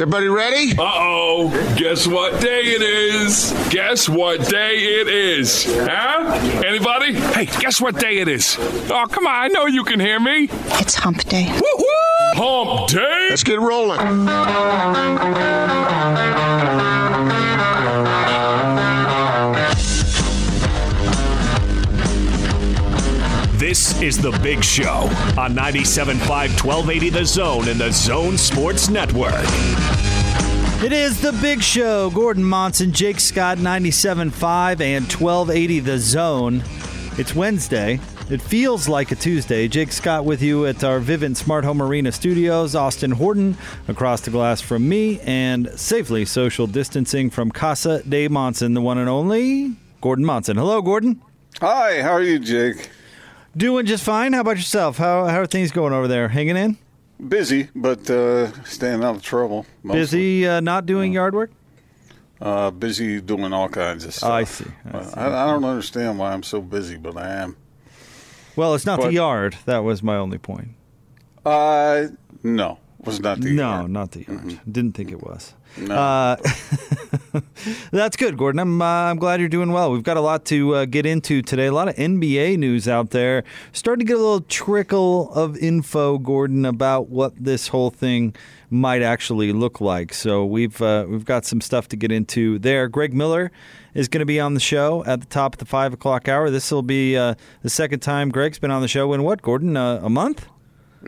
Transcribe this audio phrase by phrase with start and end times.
[0.00, 0.72] Is everybody ready?
[0.78, 1.74] Uh oh.
[1.76, 3.52] Guess what day it is?
[3.68, 5.66] Guess what day it is?
[5.68, 6.62] Huh?
[6.66, 7.12] Anybody?
[7.12, 8.56] Hey, guess what day it is?
[8.58, 9.34] Oh, come on.
[9.34, 10.48] I know you can hear me.
[10.80, 11.52] It's hump day.
[11.52, 12.32] Woo-hoo!
[12.32, 13.26] Hump day.
[13.28, 14.00] Let's get rolling.
[24.02, 29.44] Is The Big Show on 97.5 1280 The Zone and the Zone Sports Network.
[30.82, 32.08] It is the big show.
[32.08, 36.64] Gordon Monson, Jake Scott, 97.5 and 1280 The Zone.
[37.18, 38.00] It's Wednesday.
[38.30, 39.68] It feels like a Tuesday.
[39.68, 42.74] Jake Scott with you at our Vivint Smart Home Arena studios.
[42.74, 48.72] Austin Horton across the glass from me, and safely social distancing from Casa de Monson,
[48.72, 50.56] the one and only Gordon Monson.
[50.56, 51.20] Hello, Gordon.
[51.60, 52.88] Hi, how are you, Jake?
[53.56, 54.32] Doing just fine.
[54.32, 54.98] How about yourself?
[54.98, 56.28] How, how are things going over there?
[56.28, 56.78] Hanging in?
[57.28, 59.66] Busy, but uh, staying out of trouble.
[59.82, 60.00] Mostly.
[60.00, 61.50] Busy, uh, not doing yard work?
[62.40, 64.30] Uh, busy doing all kinds of stuff.
[64.30, 64.64] I see.
[64.90, 65.14] I, see.
[65.14, 67.56] I, I don't understand why I'm so busy, but I am.
[68.56, 69.58] well, it's not the yard.
[69.66, 70.68] That was my only point.
[71.44, 72.06] Uh,
[72.42, 73.56] no, was not the yard.
[73.56, 73.90] no, yard.
[73.90, 74.60] not the yard.
[74.70, 75.52] Didn't think it was.
[75.76, 75.94] No.
[75.94, 76.36] Uh,
[77.92, 78.58] that's good, Gordon.
[78.58, 79.92] I'm uh, I'm glad you're doing well.
[79.92, 81.66] We've got a lot to uh, get into today.
[81.66, 83.44] A lot of NBA news out there.
[83.72, 88.34] Starting to get a little trickle of info, Gordon, about what this whole thing
[88.70, 90.14] might actually look like.
[90.14, 92.88] So we've uh, we've got some stuff to get into there.
[92.88, 93.50] Greg Miller
[93.94, 96.50] is going to be on the show at the top of the five o'clock hour.
[96.50, 99.76] This will be uh, the second time Greg's been on the show in what, Gordon?
[99.76, 100.46] Uh, a month.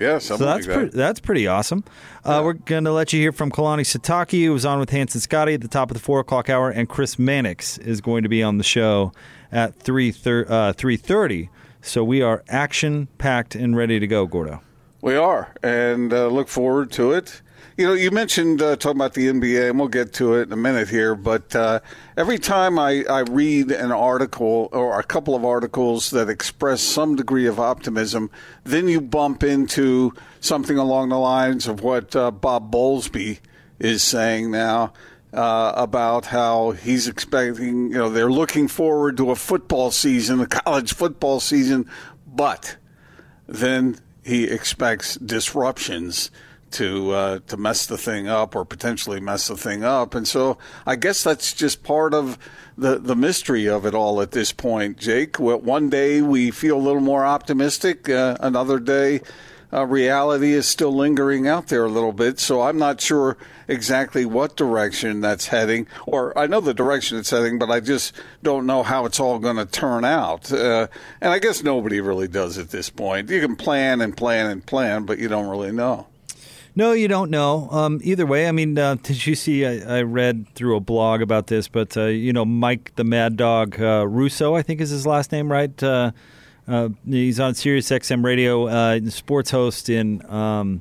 [0.00, 0.74] Yeah, So something that's like that.
[0.80, 1.84] pretty, that's pretty awesome.
[2.24, 5.20] Uh, We're going to let you hear from Kalani Sitake, who was on with Hanson
[5.20, 8.28] Scotty at the top of the four o'clock hour, and Chris Mannix is going to
[8.28, 9.12] be on the show
[9.50, 11.50] at three thir- uh, three thirty.
[11.82, 14.62] So we are action packed and ready to go, Gordo.
[15.02, 17.42] We are, and uh, look forward to it.
[17.82, 20.52] You know, you mentioned uh, talking about the NBA, and we'll get to it in
[20.52, 21.16] a minute here.
[21.16, 21.80] But uh,
[22.16, 27.16] every time I, I read an article or a couple of articles that express some
[27.16, 28.30] degree of optimism,
[28.62, 33.40] then you bump into something along the lines of what uh, Bob Bowlsby
[33.80, 34.92] is saying now.
[35.34, 40.46] Uh, about how he's expecting, you know, they're looking forward to a football season, a
[40.46, 41.88] college football season,
[42.26, 42.76] but
[43.48, 46.30] then he expects disruptions
[46.72, 50.14] to uh, to mess the thing up or potentially mess the thing up.
[50.14, 52.38] And so I guess that's just part of
[52.76, 55.38] the the mystery of it all at this point, Jake.
[55.38, 59.20] One day we feel a little more optimistic, uh, another day.
[59.74, 64.26] Uh, reality is still lingering out there a little bit, so I'm not sure exactly
[64.26, 65.86] what direction that's heading.
[66.06, 69.38] Or I know the direction it's heading, but I just don't know how it's all
[69.38, 70.52] going to turn out.
[70.52, 70.88] Uh,
[71.22, 73.30] and I guess nobody really does at this point.
[73.30, 76.06] You can plan and plan and plan, but you don't really know.
[76.74, 77.68] No, you don't know.
[77.70, 79.66] Um, either way, I mean, uh, did you see?
[79.66, 83.36] I, I read through a blog about this, but uh, you know, Mike the Mad
[83.36, 85.82] Dog uh, Russo, I think is his last name, right?
[85.82, 86.12] Uh,
[86.66, 90.80] uh, he's on Sirius XM radio, uh, sports host in um,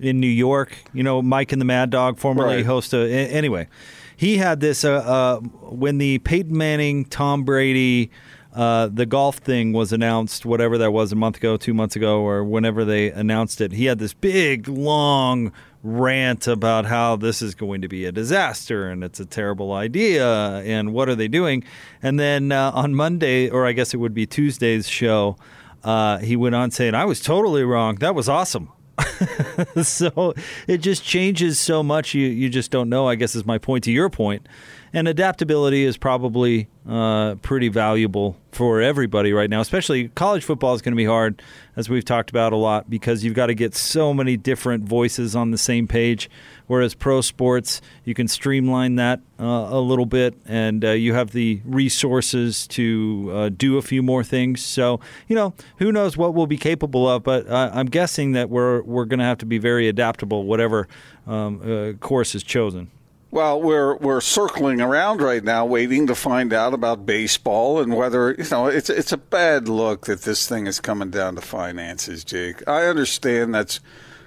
[0.00, 0.76] in New York.
[0.92, 2.66] You know, Mike and the Mad Dog, formerly Right.
[2.66, 3.08] host of.
[3.10, 3.68] Anyway,
[4.16, 8.10] he had this uh, uh, when the Peyton Manning, Tom Brady.
[8.58, 12.22] Uh, the golf thing was announced, whatever that was, a month ago, two months ago,
[12.22, 13.70] or whenever they announced it.
[13.70, 15.52] He had this big, long
[15.84, 20.56] rant about how this is going to be a disaster and it's a terrible idea
[20.64, 21.62] and what are they doing.
[22.02, 25.36] And then uh, on Monday, or I guess it would be Tuesday's show,
[25.84, 27.94] uh, he went on saying, I was totally wrong.
[28.00, 28.72] That was awesome.
[29.84, 30.34] so
[30.66, 32.12] it just changes so much.
[32.14, 33.06] You you just don't know.
[33.08, 34.48] I guess is my point to your point.
[34.92, 39.60] And adaptability is probably uh, pretty valuable for everybody right now.
[39.60, 41.42] Especially college football is going to be hard,
[41.76, 45.36] as we've talked about a lot, because you've got to get so many different voices
[45.36, 46.30] on the same page.
[46.66, 51.32] Whereas pro sports, you can streamline that uh, a little bit, and uh, you have
[51.32, 54.64] the resources to uh, do a few more things.
[54.64, 57.22] So you know, who knows what we'll be capable of?
[57.22, 60.88] But I'm guessing that we're we're going to have to be very adaptable, whatever
[61.26, 62.90] um, uh, course is chosen.
[63.30, 68.32] Well, we're we're circling around right now, waiting to find out about baseball and whether
[68.32, 72.24] you know it's it's a bad look that this thing is coming down to finances,
[72.24, 72.66] Jake.
[72.66, 73.80] I understand that's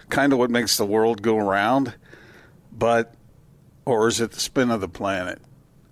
[0.09, 1.95] kind of what makes the world go round,
[2.71, 3.15] but
[3.85, 5.41] or is it the spin of the planet?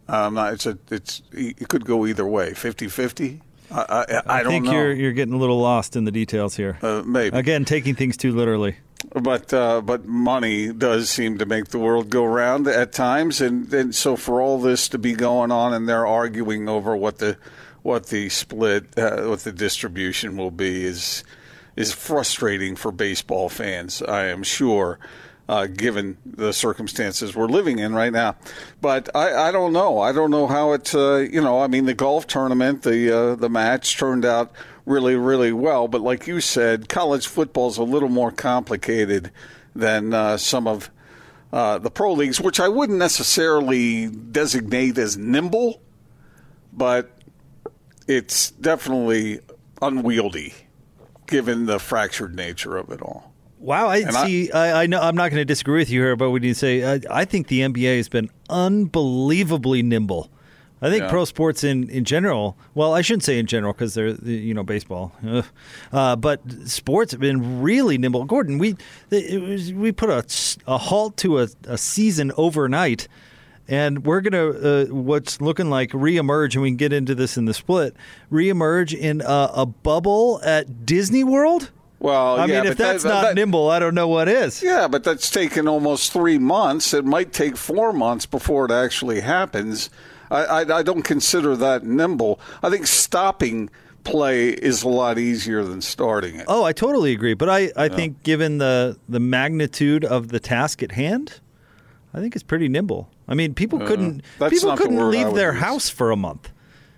[0.07, 3.41] Um, it's a it's it could go either way, 50-50.
[3.71, 4.71] I, I, I, don't think know.
[4.71, 6.79] you're you're getting a little lost in the details here.
[6.81, 8.77] Uh, maybe Again, taking things too literally.
[9.13, 13.73] But uh, but money does seem to make the world go round at times, and,
[13.73, 17.37] and so for all this to be going on, and they're arguing over what the
[17.81, 21.23] what the split, uh, what the distribution will be, is
[21.75, 24.01] is frustrating for baseball fans.
[24.01, 24.99] I am sure.
[25.47, 28.35] Uh, given the circumstances we're living in right now,
[28.81, 29.97] but I, I don't know.
[29.99, 30.93] I don't know how it.
[30.93, 34.51] Uh, you know, I mean, the golf tournament, the uh, the match turned out
[34.89, 35.87] really, really well.
[35.87, 39.31] But like you said, college football is a little more complicated
[39.75, 40.89] than uh, some of
[41.53, 45.81] uh, the pro leagues, which I wouldn't necessarily designate as nimble,
[46.73, 47.11] but
[48.07, 49.39] it's definitely
[49.81, 50.53] unwieldy
[51.27, 53.31] given the fractured nature of it all.
[53.59, 54.51] Wow, I And see.
[54.51, 56.95] I, I know I'm not going to disagree with you here, but when you say
[56.95, 60.29] I, I think the NBA has been unbelievably nimble.
[60.81, 61.09] I think Yeah.
[61.09, 62.57] pro sports in, in general.
[62.73, 65.11] Well, I shouldn't say in general because they're you know baseball,
[65.91, 68.23] uh, but sports have been really nimble.
[68.25, 68.75] Gordon, we
[69.11, 70.23] it was, we put a,
[70.71, 73.07] a halt to a, a season overnight,
[73.67, 77.45] and we're gonna uh, what's looking like reemerge, and we can get into this in
[77.45, 77.95] the split.
[78.31, 81.71] Reemerge in a, a bubble at Disney World.
[82.01, 84.29] Well, I yeah, mean, if but that- that's not that- nimble, I don't know what
[84.29, 84.63] is.
[84.63, 86.93] Yeah, but that's taken almost three months.
[86.93, 89.89] It might take four months before it actually happens.
[90.31, 92.39] I, I, I don't consider that nimble.
[92.61, 93.69] I think stopping
[94.03, 96.45] play is a lot easier than starting it.
[96.47, 97.33] Oh, I totally agree.
[97.33, 101.39] But I, I think given the the magnitude of the task at hand,
[102.13, 103.09] I think it's pretty nimble.
[103.27, 105.61] I mean, people couldn't people couldn't leave their use.
[105.61, 106.51] house for a month.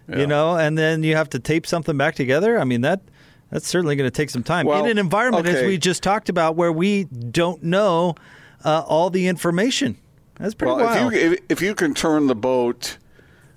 [0.07, 0.19] Yeah.
[0.19, 2.59] You know, and then you have to tape something back together.
[2.59, 3.01] I mean that
[3.49, 6.29] that's certainly going to take some time Well, in an environment as we just talked
[6.29, 8.15] about where we don't know
[8.63, 9.97] uh, all the information.
[10.37, 11.13] That's pretty well, wild.
[11.13, 12.97] if you if, if you can turn the boat,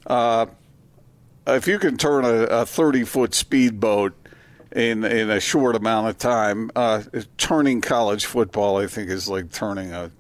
[0.07, 0.47] uh,
[1.47, 4.15] if you can turn a, a thirty foot speedboat
[4.73, 7.03] in in a short amount of time, uh,
[7.37, 10.11] turning college football, I think, is like turning a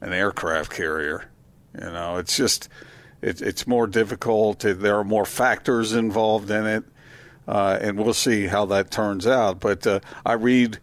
[0.00, 1.24] an aircraft carrier.
[1.74, 2.68] You know, it's just
[3.22, 4.60] it, it's more difficult.
[4.60, 6.84] There are more factors involved in it,
[7.46, 9.60] uh, and we'll see how that turns out.
[9.60, 10.78] But uh, I read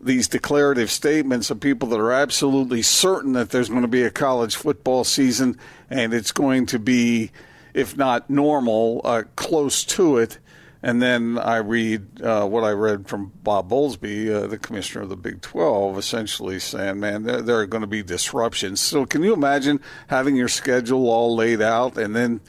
[0.00, 4.10] these declarative statements of people that are absolutely certain that there's going to be a
[4.10, 5.58] college football season,
[5.90, 7.30] and it's going to be,
[7.74, 10.38] if not normal, uh, close to it.
[10.82, 15.10] And then I read uh, what I read from Bob Bowlsby, uh, the commissioner of
[15.10, 18.80] the Big 12, essentially saying, man, there, there are going to be disruptions.
[18.80, 22.40] So can you imagine having your schedule all laid out and then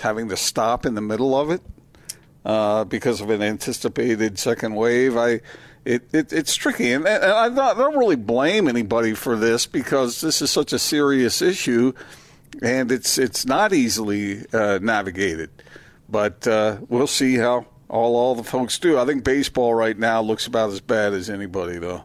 [0.00, 1.60] having to stop in the middle of it
[2.44, 5.16] uh, because of an anticipated second wave?
[5.16, 5.40] I.
[5.84, 9.66] It, it, it's tricky, and, and I don't, I don't really blame anybody for this
[9.66, 11.92] because this is such a serious issue,
[12.60, 15.50] and it's it's not easily uh, navigated.
[16.08, 18.98] But uh, we'll see how all all the folks do.
[18.98, 22.04] I think baseball right now looks about as bad as anybody, though.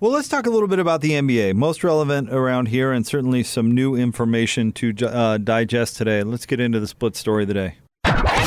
[0.00, 1.54] Well, let's talk a little bit about the NBA.
[1.54, 6.24] Most relevant around here, and certainly some new information to uh, digest today.
[6.24, 7.76] Let's get into the split story of the day.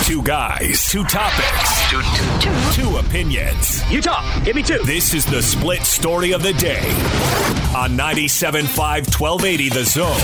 [0.03, 2.01] Two guys, two topics, two,
[2.39, 3.83] two, two opinions.
[3.91, 4.43] You talk.
[4.43, 4.79] Give me two.
[4.85, 6.81] This is the split story of the day
[7.75, 8.65] on 97.5
[9.19, 10.19] 1280 The Zone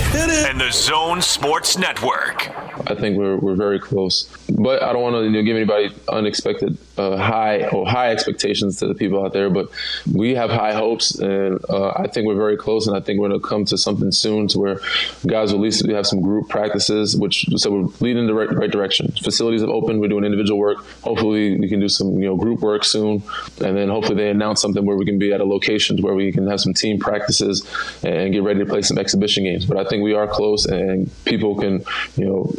[0.50, 2.50] and the Zone Sports Network.
[2.90, 5.94] I think we're, we're very close, but I don't want to you know, give anybody
[6.10, 9.50] unexpected uh, high or high expectations to the people out there.
[9.50, 9.70] But
[10.12, 12.88] we have high hopes, and uh, I think we're very close.
[12.88, 14.80] And I think we're going to come to something soon, to where
[15.26, 18.54] guys will at least have some group practices, which so we're leading in the right,
[18.54, 19.12] right direction.
[19.24, 20.00] Facilities have opened.
[20.00, 20.78] We're doing individual work.
[21.02, 23.24] Hopefully, we can do some you know group work soon,
[23.64, 26.32] and then hopefully they announce something where we can be at a location where we
[26.32, 27.68] can have some team practices
[28.04, 29.66] and get ready to play some exhibition games.
[29.66, 31.84] But I think we are close, and people can
[32.18, 32.54] you know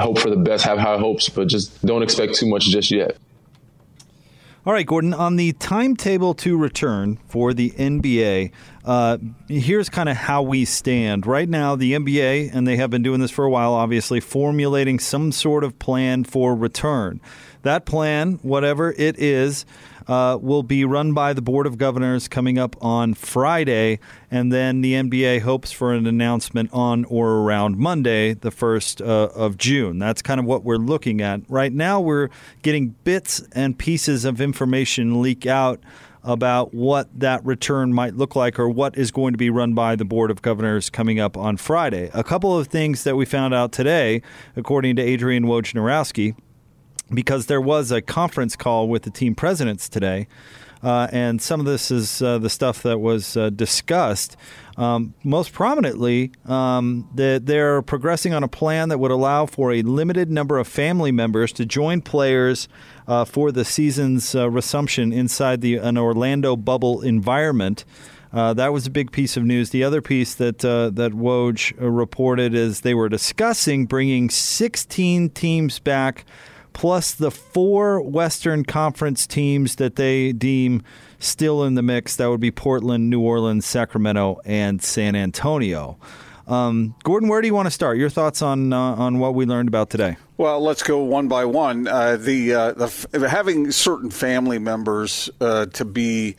[0.00, 3.16] hope for the best, have high hopes, but just don't expect too much just yet.
[4.68, 8.52] All right, Gordon, on the timetable to return for the NBA,
[8.84, 9.16] uh,
[9.48, 11.26] here's kind of how we stand.
[11.26, 14.98] Right now, the NBA, and they have been doing this for a while, obviously, formulating
[14.98, 17.18] some sort of plan for return.
[17.62, 19.64] That plan, whatever it is,
[20.08, 24.00] uh, will be run by the Board of Governors coming up on Friday,
[24.30, 29.30] and then the NBA hopes for an announcement on or around Monday, the 1st uh,
[29.34, 29.98] of June.
[29.98, 31.42] That's kind of what we're looking at.
[31.48, 32.30] Right now, we're
[32.62, 35.80] getting bits and pieces of information leak out.
[36.24, 39.94] about what that return might look like or what is going to be run by
[39.94, 42.10] the Board of Governors coming up on Friday.
[42.12, 44.20] A couple of things that we found out today,
[44.56, 46.34] according to Adrian Wojnarowski,
[47.12, 50.26] because there was a conference call with the team presidents today.
[50.82, 54.36] Uh, and some of this is uh, the stuff that was uh, discussed.
[54.76, 59.82] Um, most prominently, um, that they're progressing on a plan that would allow for a
[59.82, 62.68] limited number of family members to join players
[63.08, 67.84] uh, for the season's uh, resumption inside the an Orlando bubble environment.
[68.32, 69.70] Uh, that was a big piece of news.
[69.70, 76.24] The other piece that that Woj reported is they were discussing bringing 16 teams back,
[76.72, 80.82] plus the four Western Conference teams that they deem
[81.18, 82.16] still in the mix.
[82.16, 85.98] That would be Portland, New Orleans, Sacramento, and San Antonio.
[86.46, 87.98] Um, Gordon, where do you want to start?
[87.98, 90.16] Your thoughts on uh, on what we learned about today?
[90.38, 91.86] Well, let's go one by one.
[91.86, 96.36] Uh, the uh, the having certain family members uh, to be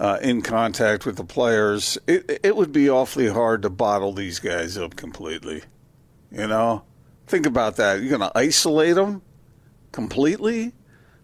[0.00, 4.40] uh, in contact with the players, it, it would be awfully hard to bottle these
[4.40, 5.62] guys up completely.
[6.32, 6.82] You know,
[7.28, 8.00] think about that.
[8.00, 9.22] You're going to isolate them
[9.96, 10.74] completely.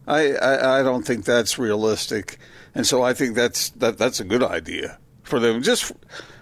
[0.07, 2.39] I, I, I don't think that's realistic,
[2.75, 5.93] and so I think that's that that's a good idea for them, just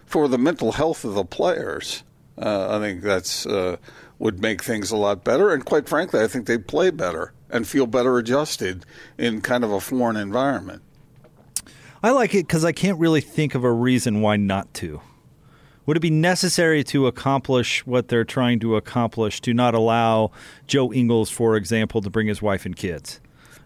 [0.06, 2.04] for the mental health of the players.
[2.38, 3.76] Uh, I think that's uh,
[4.20, 5.52] would make things a lot better.
[5.52, 8.86] And quite frankly, I think they'd play better and feel better adjusted
[9.18, 10.82] in kind of a foreign environment.
[12.00, 15.02] I like it because I can't really think of a reason why not to.
[15.90, 20.30] Would it be necessary to accomplish what they're trying to accomplish to not allow
[20.68, 23.18] Joe Ingles, for example, to bring his wife and kids?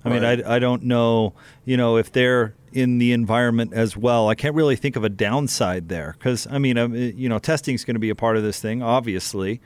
[0.07, 0.23] I right.
[0.23, 1.35] mean, I, I don't know,
[1.66, 4.31] you know, if they're in the environment as well.
[4.31, 7.75] I can't really think of a downside there because, I mean, um, you know, testing
[7.75, 9.61] is going to be a part of this thing, obviously.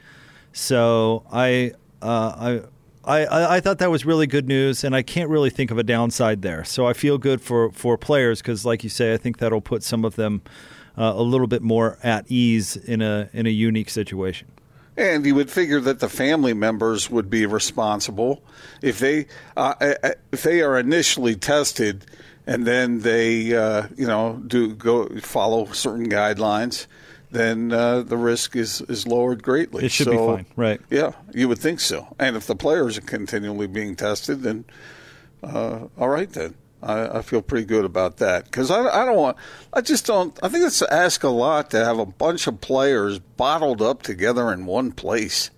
[0.53, 2.63] So I, uh,
[3.05, 5.79] I, I, I thought that was really good news, and I can't really think of
[5.79, 6.65] a downside there.
[6.65, 9.85] So I feel good for, for players because, like you say, I think that'll put
[9.85, 10.43] some of them
[10.99, 14.49] uh, a little bit more at ease in a in a unique situation.
[14.97, 18.43] And you would figure that the family members would be responsible
[18.83, 19.27] if they
[19.57, 22.05] uh, uh if they are initially tested
[22.47, 26.87] and then they uh, you know do go follow certain guidelines
[27.31, 29.85] then uh, the risk is, is lowered greatly.
[29.85, 30.81] It should so, be fine, right?
[30.91, 32.15] Yeah, you would think so.
[32.19, 34.65] And if the players are continually being tested, then
[35.43, 39.17] uh, all right, then I, I, feel pretty good about that because I, I don't
[39.17, 39.37] want.
[39.73, 40.39] I just don't.
[40.43, 44.53] I think it's ask a lot to have a bunch of players bottled up together
[44.53, 45.51] in one place.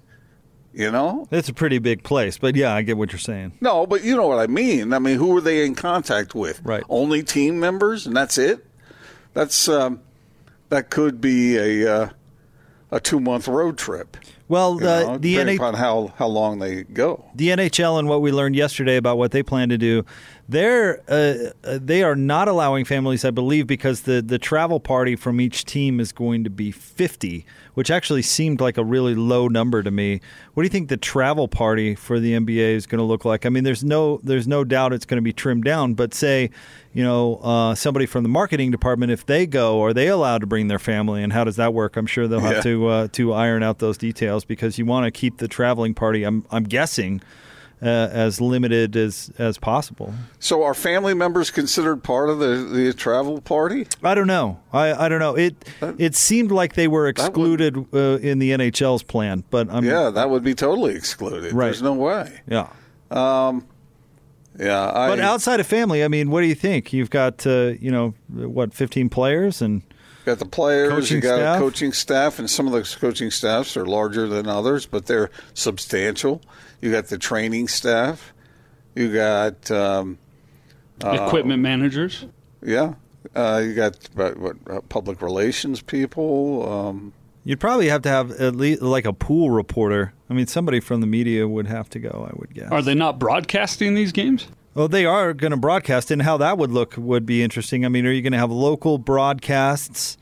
[0.73, 3.53] You know, it's a pretty big place, but yeah, I get what you're saying.
[3.61, 4.93] No, but you know what I mean.
[4.93, 6.61] I mean, who are they in contact with?
[6.65, 6.85] Right.
[6.89, 8.65] Only team members, and that's it.
[9.35, 9.69] That's.
[9.69, 10.01] Um,
[10.71, 12.09] that could be a uh,
[12.91, 14.17] a two month road trip.
[14.49, 17.25] Well, the the NHL, how how long they go.
[17.35, 20.05] The NHL and what we learned yesterday about what they plan to do,
[20.51, 25.17] they're uh, uh, they are not allowing families, I believe, because the the travel party
[25.17, 29.49] from each team is going to be fifty, which actually seemed like a really low
[29.49, 30.21] number to me.
[30.55, 33.47] What do you think the travel party for the NBA is going to look like?
[33.47, 36.51] I mean, there's no there's no doubt it's going to be trimmed down, but say
[36.93, 40.47] you know, uh, somebody from the marketing department, if they go, are they allowed to
[40.47, 41.97] bring their family, and how does that work?
[41.97, 42.63] I'm sure they'll have yeah.
[42.63, 46.25] to uh, to iron out those details because you want to keep the traveling party.
[46.25, 47.21] I'm I'm guessing.
[47.83, 50.13] Uh, as limited as as possible.
[50.39, 53.87] So, are family members considered part of the, the travel party?
[54.03, 54.61] I don't know.
[54.71, 55.35] I, I don't know.
[55.35, 59.71] It that, it seemed like they were excluded would, uh, in the NHL's plan, but
[59.71, 61.55] I'm, yeah, that would be totally excluded.
[61.55, 61.69] Right.
[61.69, 62.43] There's no way.
[62.47, 62.69] Yeah.
[63.11, 63.67] Um,
[64.59, 66.93] yeah, I, but outside of family, I mean, what do you think?
[66.93, 69.83] You've got uh, you know what, fifteen players and
[70.27, 71.59] got the players, coaching you got staff.
[71.59, 76.43] coaching staff, and some of the coaching staffs are larger than others, but they're substantial.
[76.81, 78.33] You got the training staff,
[78.95, 80.19] you got um,
[81.05, 82.27] uh, equipment managers.
[82.63, 82.95] Yeah,
[83.35, 86.71] uh, you got what, what uh, public relations people.
[86.71, 87.13] Um,
[87.45, 90.13] You'd probably have to have at least like a pool reporter.
[90.29, 92.29] I mean, somebody from the media would have to go.
[92.31, 92.71] I would guess.
[92.71, 94.47] Are they not broadcasting these games?
[94.75, 97.85] Well, they are going to broadcast, and how that would look would be interesting.
[97.85, 100.17] I mean, are you going to have local broadcasts?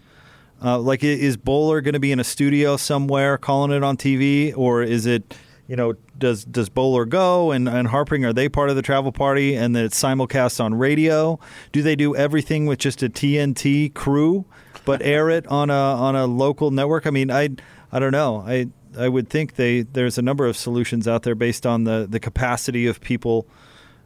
[0.63, 4.57] Uh, like, is Bowler going to be in a studio somewhere calling it on TV,
[4.57, 5.37] or is it,
[5.69, 9.13] you know, does does Bowler go and, and Harpring are they part of the travel
[9.13, 11.39] party, and then it's simulcast on radio?
[11.71, 14.45] Do they do everything with just a TNT crew?
[14.89, 17.07] but air it on a on a local network.
[17.07, 17.51] I mean, I
[17.93, 18.43] I don't know.
[18.47, 22.07] I I would think they there's a number of solutions out there based on the
[22.09, 23.47] the capacity of people.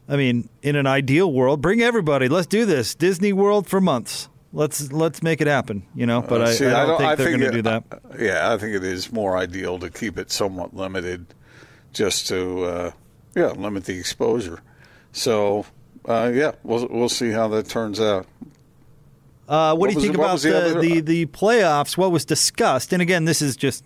[0.09, 2.29] I mean, in an ideal world, bring everybody.
[2.29, 2.95] Let's do this.
[2.95, 4.29] Disney World for months.
[4.53, 5.87] Let's let's make it happen.
[5.95, 7.51] You know, but uh, see, I, I, don't I, don't think I they're going to
[7.53, 7.85] do that.
[7.91, 11.33] Uh, yeah, I think it is more ideal to keep it somewhat limited,
[11.93, 12.91] just to uh,
[13.35, 14.61] yeah limit the exposure.
[15.13, 15.67] So
[16.07, 18.27] uh, yeah, we'll we'll see how that turns out.
[19.49, 21.97] Uh, what, What do you think the- about the the, other- the, the playoffs?
[21.97, 22.93] What was discussed?
[22.93, 23.85] And again, this is just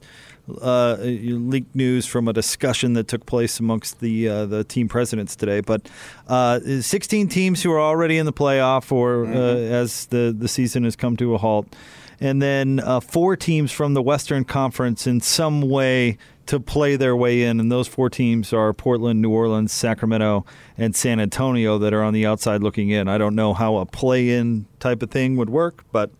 [0.62, 5.34] uh, leaked news from a discussion that took place amongst the uh, the team presidents
[5.34, 5.60] today.
[5.60, 5.88] But
[6.28, 9.72] uh, 16 teams who are already in the playoff, or uh, Mm-hmm.
[9.74, 11.74] as the the season has come to a halt,
[12.20, 17.16] and then uh, four teams from the Western Conference in some way to play their
[17.16, 20.44] way in, and those four teams are Portland, New Orleans, Sacramento,
[20.78, 23.08] and San Antonio that are on the outside looking in.
[23.08, 26.10] I don't know how a play-in type of thing would work, but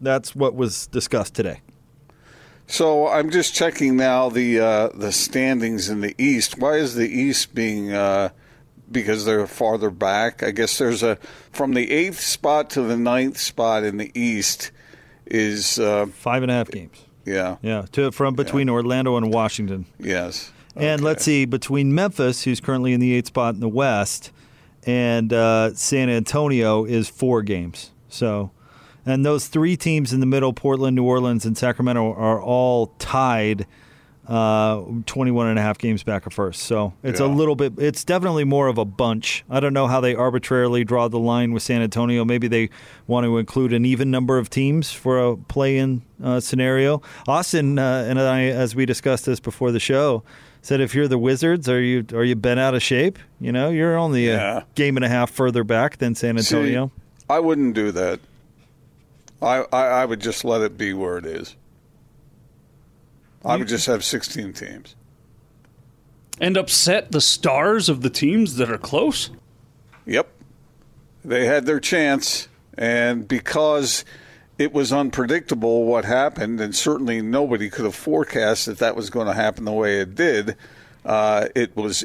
[0.00, 1.60] that's what was discussed today.
[2.66, 6.58] So I'm just checking now the uh, the standings in the East.
[6.58, 8.30] Why is the East being uh,
[8.90, 10.42] because they're farther back?
[10.42, 11.16] I guess there's a
[11.52, 14.70] from the eighth spot to the ninth spot in the East
[15.26, 17.03] is uh, Five and a half games.
[17.24, 19.86] Yeah Yeah, to from between Orlando and Washington.
[19.98, 24.32] yes And let's see, between Memphis, who's currently in the eighth spot in the West,
[24.86, 27.90] and uh, San Antonio is four games.
[28.08, 28.50] So,
[29.06, 33.66] and those three teams in the middle, Portland, New Orleans, and Sacramento, are all tied
[34.26, 36.62] uh, 21 and a half games back of first.
[36.62, 39.44] So it's a little bit, it's definitely more of a bunch.
[39.50, 42.24] I don't know how they arbitrarily draw the line with San Antonio.
[42.24, 42.70] Maybe they
[43.06, 47.02] want to include an even number of teams for a play in uh, scenario.
[47.28, 50.22] Austin uh, and I, as we discussed this before the show,
[50.62, 53.18] said if you're the Wizards, are you are you bent out of shape?
[53.40, 54.58] You know, you're only Yeah.
[54.60, 56.90] a game and a half further back than San See, Antonio.
[57.28, 58.20] I wouldn't do that.
[59.42, 61.54] I, I I would just let it be where it is.
[63.44, 64.96] I would just have 16 teams.
[66.40, 69.30] And upset the stars of the teams that are close?
[70.06, 70.28] Yep.
[71.24, 74.04] They had their chance, and because
[74.58, 79.26] it was unpredictable what happened, and certainly nobody could have forecast that that was going
[79.26, 80.56] to happen the way it did,
[81.04, 82.04] uh, it was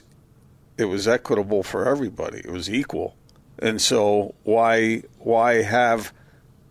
[0.77, 2.39] it was equitable for everybody.
[2.39, 3.15] It was equal,
[3.59, 6.13] and so why why have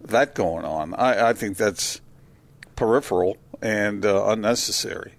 [0.02, 0.94] that going on?
[0.94, 2.00] I, I think that's
[2.76, 5.14] peripheral and uh, unnecessary.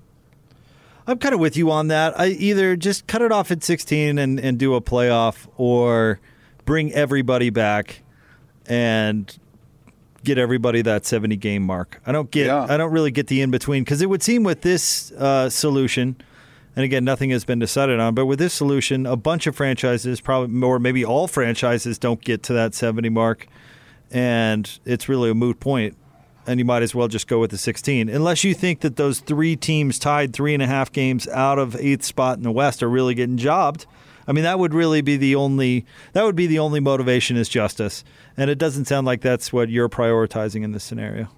[1.08, 2.19] I'm kind of with you on that.
[2.19, 6.19] I either just cut it off at 16 and, and do a playoff, or
[6.65, 8.03] bring everybody back
[8.68, 9.35] and
[10.24, 12.00] get everybody that 70 game mark.
[12.05, 12.46] I don't get.
[12.46, 12.68] Yeah.
[12.70, 16.16] I don't really get the in between because it would seem with this uh, solution,
[16.75, 18.13] and again, nothing has been decided on.
[18.13, 22.44] But with this solution, a bunch of franchises, probably or maybe all franchises, don't get
[22.44, 23.48] to that 70 mark,
[24.11, 25.98] and it's really a moot point
[26.50, 29.20] and you might as well just go with the 16, unless you think that those
[29.20, 32.81] three teams tied three and a half games out of eighth spot in the West
[32.81, 33.85] are really getting jobbed.
[34.27, 37.50] I mean, that would really be the only that would be the only motivation is
[37.50, 38.03] justice,
[38.35, 41.29] and it doesn't sound like that's what you're prioritizing in this scenario.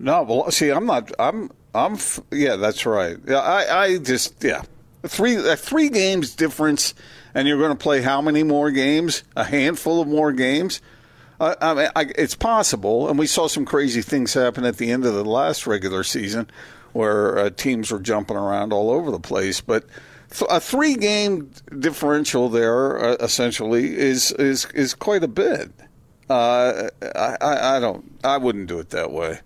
[0.00, 1.12] No, well, see, I'm not.
[1.18, 1.50] I'm.
[1.72, 1.98] I'm.
[2.32, 3.18] Yeah, that's right.
[3.28, 3.82] Yeah, I.
[3.82, 4.42] I just.
[4.42, 4.62] Yeah,
[5.06, 5.36] three.
[5.36, 6.94] A three games difference,
[7.34, 9.22] and you're going to play how many more games?
[9.36, 10.80] A handful of more games.
[11.40, 15.06] I mean, I, it's possible, and we saw some crazy things happen at the end
[15.06, 16.50] of the last regular season,
[16.92, 19.60] where uh, teams were jumping around all over the place.
[19.60, 19.86] But
[20.30, 25.72] th- a three-game differential there, uh, essentially, is is is quite a bit.
[26.28, 28.18] Uh, I, I, I don't.
[28.22, 29.40] I wouldn't do it that way.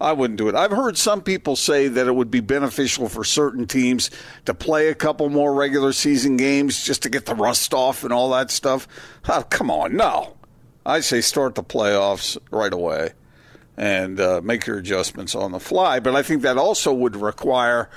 [0.00, 0.54] I wouldn't do it.
[0.54, 4.10] I've heard some people say that it would be beneficial for certain teams
[4.44, 8.12] to play a couple more regular season games just to get the rust off and
[8.12, 8.86] all that stuff.
[9.26, 10.35] Oh, come on, no.
[10.86, 13.10] I say start the playoffs right away
[13.76, 15.98] and uh, make your adjustments on the fly.
[16.00, 17.90] But I think that also would require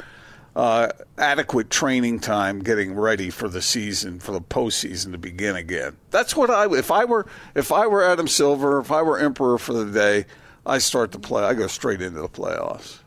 [0.56, 5.98] uh, adequate training time getting ready for the season, for the postseason to begin again.
[6.10, 6.66] That's what I.
[6.76, 10.26] If I were, if I were Adam Silver, if I were Emperor for the day,
[10.66, 11.44] I start the play.
[11.44, 13.00] I go straight into the playoffs.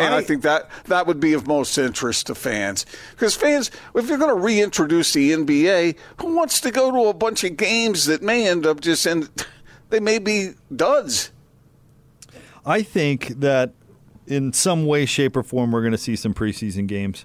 [0.00, 2.86] And I, I- think that that would be of most interest to fans.
[3.12, 7.14] Because fans, if you're going to reintroduce the NBA, who wants to go to a
[7.14, 9.28] bunch of games that may end up just in,
[9.90, 11.30] they may be duds.
[12.66, 13.72] I think that
[14.26, 17.24] in some way, shape, or form, we're going to see some preseason games,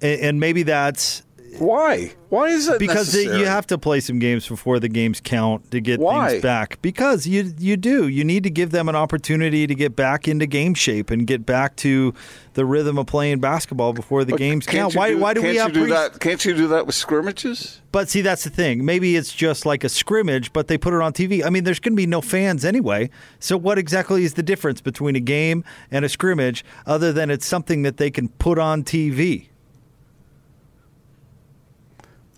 [0.00, 1.22] and, and maybe that's
[1.58, 2.12] Why?
[2.28, 2.78] Why is that?
[2.78, 3.38] because necessary?
[3.38, 6.30] you have to play some games before the games count to get Why?
[6.30, 6.80] things back.
[6.82, 10.46] Because you you do you need to give them an opportunity to get back into
[10.46, 12.12] game shape and get back to
[12.54, 14.94] the rhythm of playing basketball before the But games count.
[14.94, 16.18] you Why why do we have do pre- that?
[16.20, 17.80] Can't you do that with scrimmages?
[17.92, 18.84] But see, that's the thing.
[18.84, 21.44] Maybe it's just like a scrimmage, but they put it on TV.
[21.44, 23.08] I mean, there's going to be no fans anyway.
[23.38, 25.62] So, what exactly is the difference between a game
[25.92, 29.46] and a scrimmage other than it's something that they can put on TV?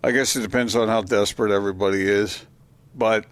[0.02, 2.44] I guess it depends on how desperate everybody is,
[2.94, 3.26] but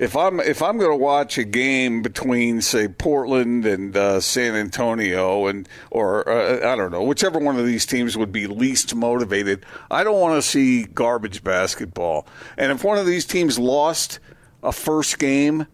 [0.00, 4.54] if I'm if I'm going to watch a game between say Portland and uh, San
[4.54, 8.94] Antonio and or uh, I don't know whichever one of these teams would be least
[8.94, 12.26] motivated, I don't want to see garbage basketball.
[12.56, 14.20] And if one of these teams lost
[14.62, 15.66] a first game,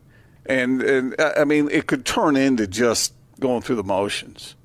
[0.45, 4.57] and and uh, I mean it could turn into just going through the motions.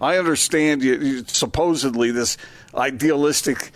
[0.00, 2.36] I understand you, you supposedly this
[2.74, 3.72] idealistic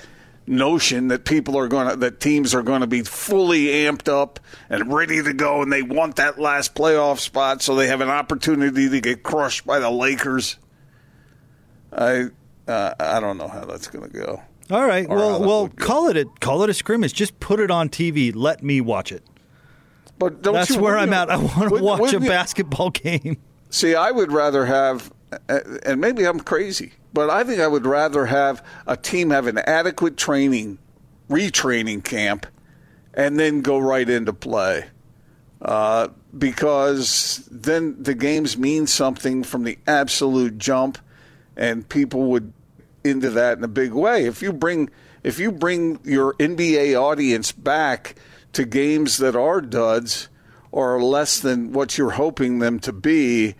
[0.50, 4.40] notion that people are going to that teams are going to be fully amped up
[4.68, 8.08] and ready to go and they want that last playoff spot so they have an
[8.10, 10.58] opportunity to get crushed by the Lakers.
[11.92, 12.26] I
[12.66, 14.42] uh, I don't know how that's going to go.
[14.70, 15.06] All right.
[15.08, 17.12] Or well, well, call it a call it a scrimmage.
[17.14, 18.32] Just put it on TV.
[18.34, 19.24] Let me watch it.
[20.18, 21.30] But don't That's you- where I'm know, at.
[21.30, 23.38] I want to watch a basketball game.
[23.70, 25.12] See, I would rather have,
[25.48, 29.46] uh, and maybe I'm crazy, but I think I would rather have a team have
[29.46, 30.78] an adequate training,
[31.28, 32.46] retraining camp,
[33.14, 34.86] and then go right into play.
[35.60, 40.98] Uh, because then the games mean something from the absolute jump,
[41.56, 42.52] and people would
[43.04, 44.26] into that in a big way.
[44.26, 44.90] If you bring
[45.22, 48.14] if you bring your NBA audience back
[48.52, 50.28] to games that are duds
[50.72, 53.54] or less than what you're hoping them to be,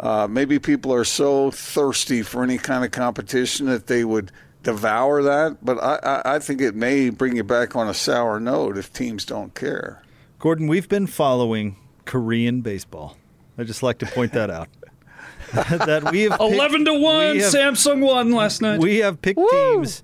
[0.00, 4.30] uh, maybe people are so thirsty for any kind of competition that they would
[4.62, 5.58] devour that.
[5.64, 8.92] But I, I, I think it may bring you back on a sour note if
[8.92, 10.02] teams don't care.
[10.38, 13.16] Gordon, we've been following Korean baseball.
[13.56, 14.68] I just like to point that out.
[15.52, 17.38] that we have picked- Eleven to one.
[17.38, 18.80] have- Samsung won last night.
[18.80, 20.02] We have picked teams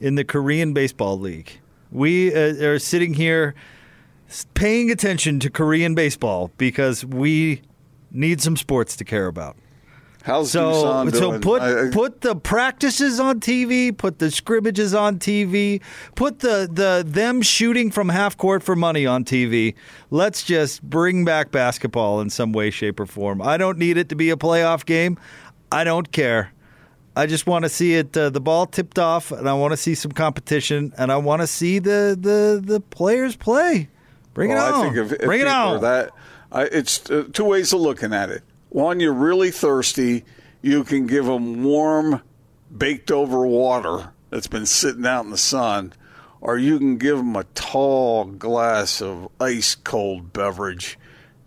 [0.00, 1.60] in the Korean Baseball League.
[1.90, 3.54] We uh, are sitting here
[4.54, 7.62] paying attention to Korean baseball because we
[8.14, 9.56] need some sports to care about.
[10.22, 14.94] How's So, Doosan so put I- I- put the practices on TV, put the scrimmages
[14.94, 15.82] on TV,
[16.14, 19.74] put the the them shooting from half court for money on TV.
[20.10, 23.42] Let's just bring back basketball in some way, shape, or form.
[23.42, 25.18] I don't need it to be a playoff game.
[25.70, 26.52] I don't care.
[27.16, 29.76] I just want to see it uh, the ball tipped off, and I want to
[29.76, 33.90] see some competition, and I want to see the the the players play.
[34.32, 34.80] Bring it Well, on!
[34.80, 35.82] I think if, if Bring it on!
[35.82, 36.10] That
[36.54, 38.42] It's uh, two ways of looking at it.
[38.68, 40.24] One, you're really thirsty.
[40.62, 42.22] You can give them warm,
[42.76, 45.92] baked over water that's been sitting out in the sun,
[46.40, 50.98] or you can give them a tall glass of ice cold beverage,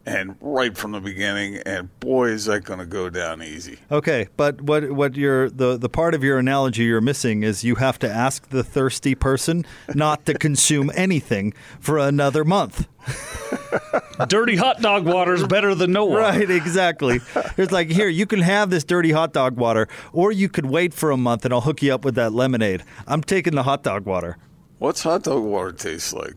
[0.07, 1.57] and right from the beginning.
[1.65, 3.79] And boy, is that going to go down easy.
[3.91, 7.75] Okay, but what what your the the part of your analogy you're missing is you
[7.75, 12.87] have to ask the thirsty person not to consume anything for another month.
[14.27, 16.21] Dirty hot dog water is better than no water.
[16.21, 17.19] Right, exactly.
[17.57, 20.93] It's like here you can have this dirty hot dog water, or you could wait
[20.93, 22.83] for a month and I'll hook you up with that lemonade.
[23.05, 24.37] I'm taking the hot dog water.
[24.79, 26.33] What's hot dog water taste like?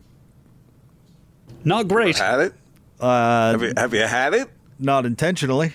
[1.63, 2.17] Not great.
[2.17, 2.53] Had it?
[3.01, 4.49] Uh, Have you, have you had it?
[4.83, 5.73] not intentionally.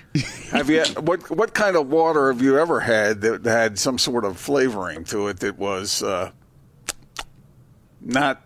[0.51, 4.25] Have you what what kind of water have you ever had that had some sort
[4.25, 6.33] of flavoring to it that was uh,
[8.01, 8.43] not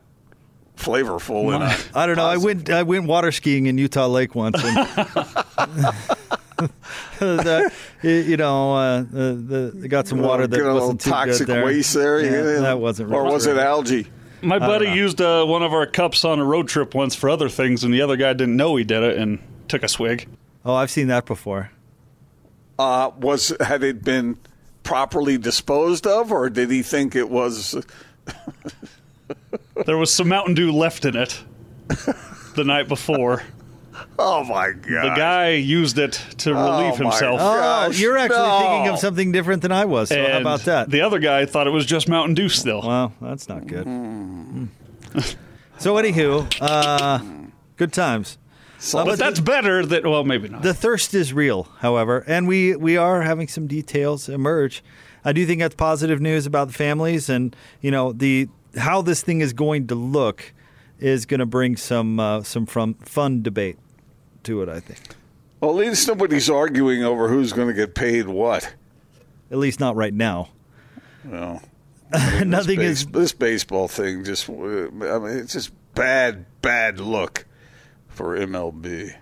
[0.76, 1.90] flavorful enough?
[1.96, 2.26] I don't know.
[2.26, 4.62] I went I went water skiing in Utah Lake once.
[4.62, 4.76] And
[7.18, 11.00] the, you know, uh, the, the, they got some water that Get a little wasn't
[11.00, 11.64] too toxic good there.
[11.64, 12.20] waste there.
[12.20, 13.12] Yeah, Yeah, that wasn't.
[13.12, 14.06] or was it algae?
[14.42, 17.48] My buddy used uh, one of our cups on a road trip once for other
[17.48, 20.29] things, and the other guy didn't know he did it and took a swig.
[20.64, 21.70] Oh, I've seen that before.
[22.79, 24.38] Uh, was had it been
[24.83, 27.76] properly disposed of, or did he think it was?
[29.87, 31.42] There was some Mountain Dew left in it
[32.55, 33.42] the night before.
[34.22, 35.04] Oh my god!
[35.04, 37.40] The guy used it to relieve my himself.
[37.40, 38.59] Oh, Gosh, you're actually no.
[38.61, 40.11] thinking of something different than I was.
[40.11, 40.90] So how about that?
[40.90, 42.83] The other guy thought it was just Mountain Dew still.
[42.83, 43.87] well, that's not good.
[43.87, 44.68] Mm.
[45.78, 47.20] so, anywho, uh,
[47.78, 48.37] good times.
[48.94, 50.62] Uh, but that's better that, well, maybe not.
[50.62, 54.83] The thirst is real, however, and we we are having some details emerge.
[55.24, 59.22] I do think that's positive news about the families, and you know the how this
[59.22, 60.52] thing is going to look
[60.98, 63.78] is going to bring some uh, some from fun debate
[64.44, 64.68] to it.
[64.68, 65.00] I think,
[65.61, 68.74] Well, at least nobody's arguing over who's going to get paid what.
[69.50, 70.48] at least not right now.
[71.24, 71.62] Well,
[72.44, 74.24] Nothing this, is this baseball thing.
[74.24, 77.46] Just, uh, I mean, it's just bad, bad look
[78.09, 79.14] for MLB.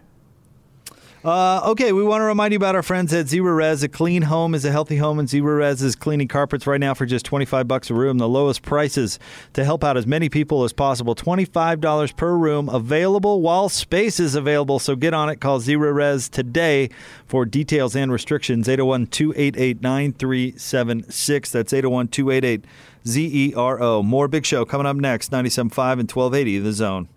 [1.28, 3.82] Uh, okay, we want to remind you about our friends at Zerorez.
[3.82, 7.04] A clean home is a healthy home, and Zerorez is cleaning carpets right now for
[7.04, 8.16] just 25 bucks a room.
[8.16, 9.18] The lowest prices
[9.52, 11.14] to help out as many people as possible.
[11.14, 14.78] $25 per room available while space is available.
[14.78, 15.38] So get on it.
[15.38, 16.88] Call Zerorez today
[17.26, 18.66] for details and restrictions.
[18.66, 21.50] 801 288 9376.
[21.50, 22.64] That's 801 288
[23.04, 24.02] ZERO.
[24.02, 25.30] More Big Show coming up next.
[25.30, 27.08] 97.5 and 1280 The Zone.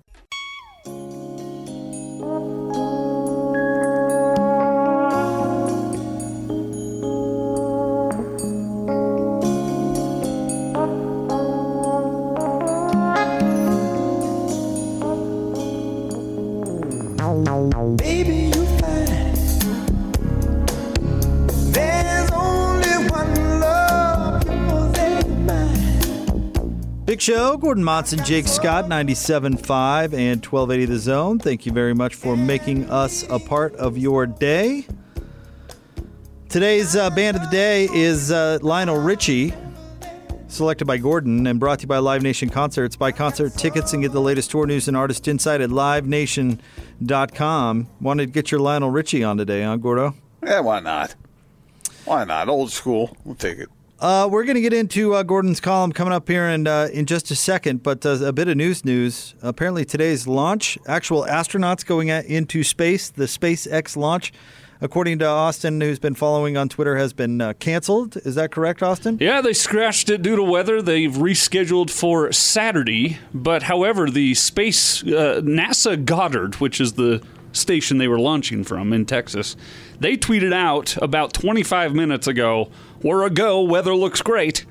[27.22, 27.58] Big Show.
[27.58, 31.38] Gordon Monson, Jake Scott, 97.5 and 1280 The Zone.
[31.38, 34.88] Thank you very much for making us a part of your day.
[36.50, 39.54] Today's uh, band of the day is uh, Lionel Richie,
[40.48, 42.96] selected by Gordon and brought to you by Live Nation Concerts.
[42.96, 47.88] Buy concert tickets and get the latest tour news and artist insight at livenation.com.
[48.02, 50.16] Wanted to get your Lionel Richie on today, huh, Gordo?
[50.44, 51.14] Yeah, why not?
[52.06, 52.50] Why not?
[52.50, 53.16] Old school.
[53.24, 53.70] We'll take it.
[54.02, 57.06] Uh, we're going to get into uh, Gordon's column coming up here in uh, in
[57.06, 59.36] just a second, but uh, a bit of news news.
[59.44, 64.34] Apparently, today's launch, actual astronauts going into space, the SpaceX launch,
[64.82, 68.18] according to Austin, who's been following on Twitter, has been uh, canceled.
[68.18, 69.20] Is that correct, Austin?
[69.22, 70.82] Yeah, they scratched it due to weather.
[70.82, 73.20] They've rescheduled for Saturday.
[73.36, 77.22] But however, the space uh, NASA Goddard, which is the
[77.54, 79.56] station they were launching from in Texas,
[80.02, 82.70] they tweeted out about 25 minutes ago,
[83.02, 83.62] "We're a go.
[83.62, 84.66] Weather looks great."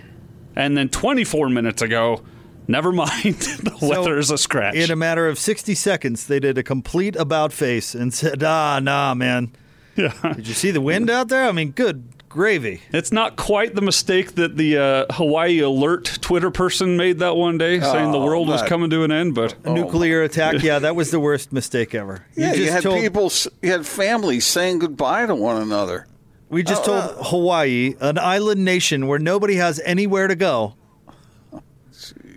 [0.57, 2.23] And then 24 minutes ago,
[2.67, 3.35] never mind.
[3.35, 4.75] the weather is a scratch.
[4.75, 8.81] In a matter of 60 seconds, they did a complete about face and said, ah,
[8.83, 9.53] nah, man.
[9.97, 10.13] Yeah.
[10.35, 11.49] Did you see the wind out there?
[11.49, 12.81] I mean, good gravy.
[12.93, 17.59] It's not quite the mistake that the uh, Hawaii Alert Twitter person made that one
[17.59, 19.35] day, saying the Oh, world was coming to an end.
[19.35, 22.25] But A nuclear attack, yeah, that was the worst mistake ever.
[22.35, 26.07] Yeah, you, just had told- people, you had families saying goodbye to one another.
[26.49, 30.75] We just Oh, told Hawaii, an island nation where nobody has anywhere to go,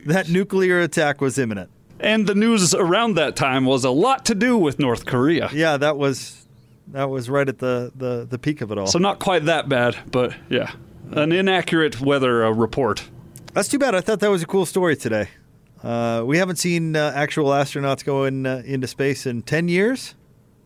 [0.05, 1.69] that nuclear attack was imminent.
[1.99, 5.49] and the news around that time was a lot to do with North Korea.
[5.53, 6.42] Yeah, that was
[6.87, 8.87] that was right at the the, the peak of it all.
[8.87, 10.71] So not quite that bad, but yeah,
[11.11, 13.09] an inaccurate weather uh, report.
[13.53, 13.95] That's too bad.
[13.95, 15.29] I thought that was a cool story today.
[15.83, 20.15] Uh, we haven't seen uh, actual astronauts go in, uh, into space in ten years.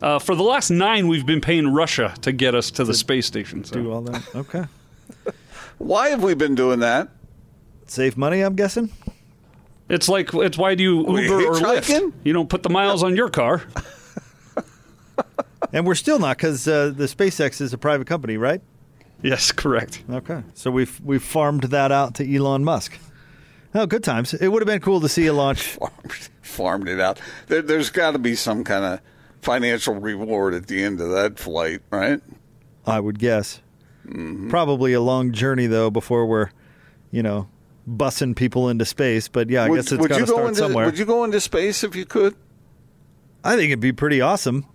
[0.02, 3.26] Uh, for the last nine, we've been paying Russia to get us to the space
[3.26, 3.64] station.
[3.64, 3.82] So.
[3.82, 4.36] Do all that.
[4.36, 4.66] Okay.
[5.80, 7.10] Why have we been doing that?
[7.88, 8.92] Save money, I'm guessing.
[9.90, 12.12] It's like it's why do you Uber or Lyft?
[12.24, 13.64] You don't put the miles on your car.
[15.74, 18.62] And we're still not because uh, the SpaceX is a private company, right?
[19.22, 20.04] Yes, correct.
[20.10, 20.44] Okay.
[20.54, 22.98] So we've we've farmed that out to Elon Musk.
[23.74, 24.34] Oh, good times.
[24.34, 25.62] It would have been cool to see a launch.
[25.78, 27.20] Farmed, farmed it out.
[27.48, 29.02] There, there's got to be some kind of
[29.42, 32.22] financial reward at the end of that flight, right?
[32.86, 33.62] I would guess.
[34.06, 34.50] Mm-hmm.
[34.50, 36.50] Probably a long journey though before we're,
[37.12, 37.50] you know,
[37.88, 39.28] bussing people into space.
[39.28, 40.86] But yeah, I would, guess it's would got you to go start into somewhere.
[40.86, 42.36] Would you go into space if you could?
[43.44, 44.66] I think it'd be pretty awesome.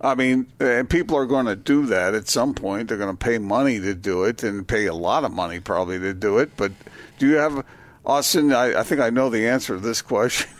[0.00, 0.46] I mean,
[0.88, 2.88] people are going to do that at some point.
[2.88, 5.98] They're going to pay money to do it and pay a lot of money probably
[5.98, 6.56] to do it.
[6.56, 6.72] But
[7.18, 7.64] do you have,
[8.04, 8.52] Austin?
[8.52, 10.50] I, I think I know the answer to this question.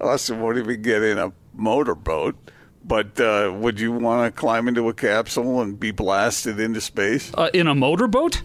[0.00, 2.36] Austin won't even get in a motorboat.
[2.84, 7.32] But uh, would you want to climb into a capsule and be blasted into space?
[7.34, 8.42] Uh, in a motorboat?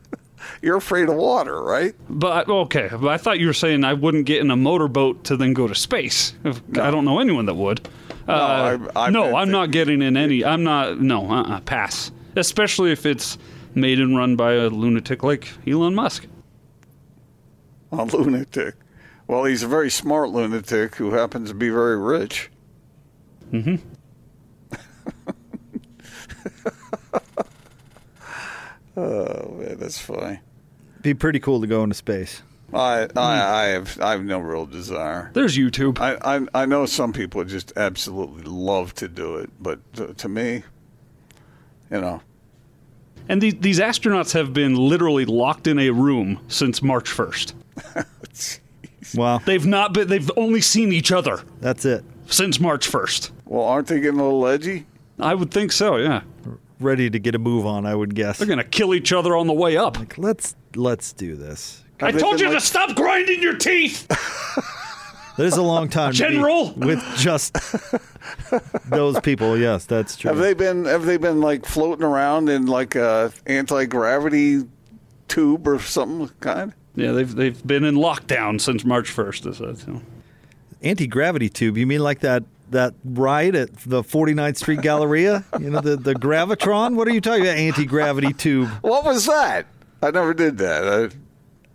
[0.65, 1.93] You're afraid of water, right?
[2.09, 5.37] But okay, but I thought you were saying I wouldn't get in a motorboat to
[5.37, 6.33] then go to space.
[6.43, 7.87] If- I don't know anyone that would.
[8.27, 10.43] Uh, I- I no, I'm not getting in any.
[10.43, 10.99] I'm not.
[10.99, 12.11] No, uh-uh, pass.
[12.35, 13.37] Especially if it's
[13.75, 16.25] made and run by a lunatic like Elon Musk.
[17.91, 18.73] A lunatic.
[19.27, 22.49] Well, he's a very smart lunatic who happens to be very rich.
[23.51, 23.75] Mm-hmm.
[28.97, 30.39] Oh man, that's funny.
[31.05, 32.41] Be pretty cool to go into space.
[32.73, 35.29] I, I, I have, I have no real desire.
[35.33, 35.99] There's YouTube.
[35.99, 40.27] I, I, I know some people just absolutely love to do it, but to, to
[40.27, 40.63] me,
[41.91, 42.21] you know,
[43.29, 47.53] And these these astronauts have been literally locked in a room since March 1st.
[49.13, 50.07] Wow, They've not been.
[50.07, 52.03] They've only seen each other that's it.
[52.25, 53.29] since March 1st.
[53.45, 54.87] well, aren't they getting a little edgy?
[55.19, 55.97] I would think so.
[55.97, 56.21] Yeah,
[56.79, 58.39] Ready to get a move on, I would guess.
[58.39, 59.99] they're gonna kill each other on the way up.
[59.99, 61.83] Like, let's let's do this.
[62.01, 64.07] I told you like- to stop grinding your teeth.
[65.37, 66.71] That is a long time, to be General!
[66.77, 67.57] with just
[68.89, 69.57] those people.
[69.57, 70.29] Yes, that's true.
[70.29, 74.63] Have they been, have they been like floating around in like a anti gravity
[75.27, 76.73] tube or something kind?
[76.95, 79.45] Yeah, they've they've been in lockdown since March first.
[79.45, 80.01] Is that so?
[80.81, 81.77] Anti gravity tube?
[81.77, 85.43] You mean like that that ride at the 49th Street Galleria?
[85.59, 86.95] You know the the gravitron?
[86.95, 87.57] What are you talking about?
[87.57, 88.69] Anti gravity tube?
[88.81, 89.65] What was that?
[90.05, 90.87] I never did that.
[90.87, 91.15] I,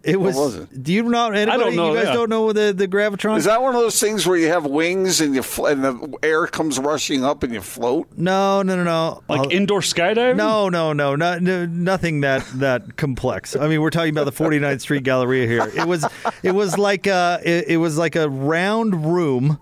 [0.03, 0.35] It was.
[0.37, 0.83] was it?
[0.83, 1.35] Do you not?
[1.37, 2.15] Anybody, don't know, You guys yeah.
[2.15, 3.37] don't know the the gravitron?
[3.37, 6.17] is that one of those things where you have wings and you fl- and the
[6.23, 8.09] air comes rushing up and you float?
[8.17, 9.23] no, no, no, no.
[9.29, 10.37] Like I'll- indoor skydiving?
[10.37, 13.55] No, no, no, not, no, nothing that that complex.
[13.57, 15.71] I mean, we're talking about the 49th Street Galleria here.
[15.77, 16.07] It was,
[16.43, 19.59] it was like a, it, it was like a round room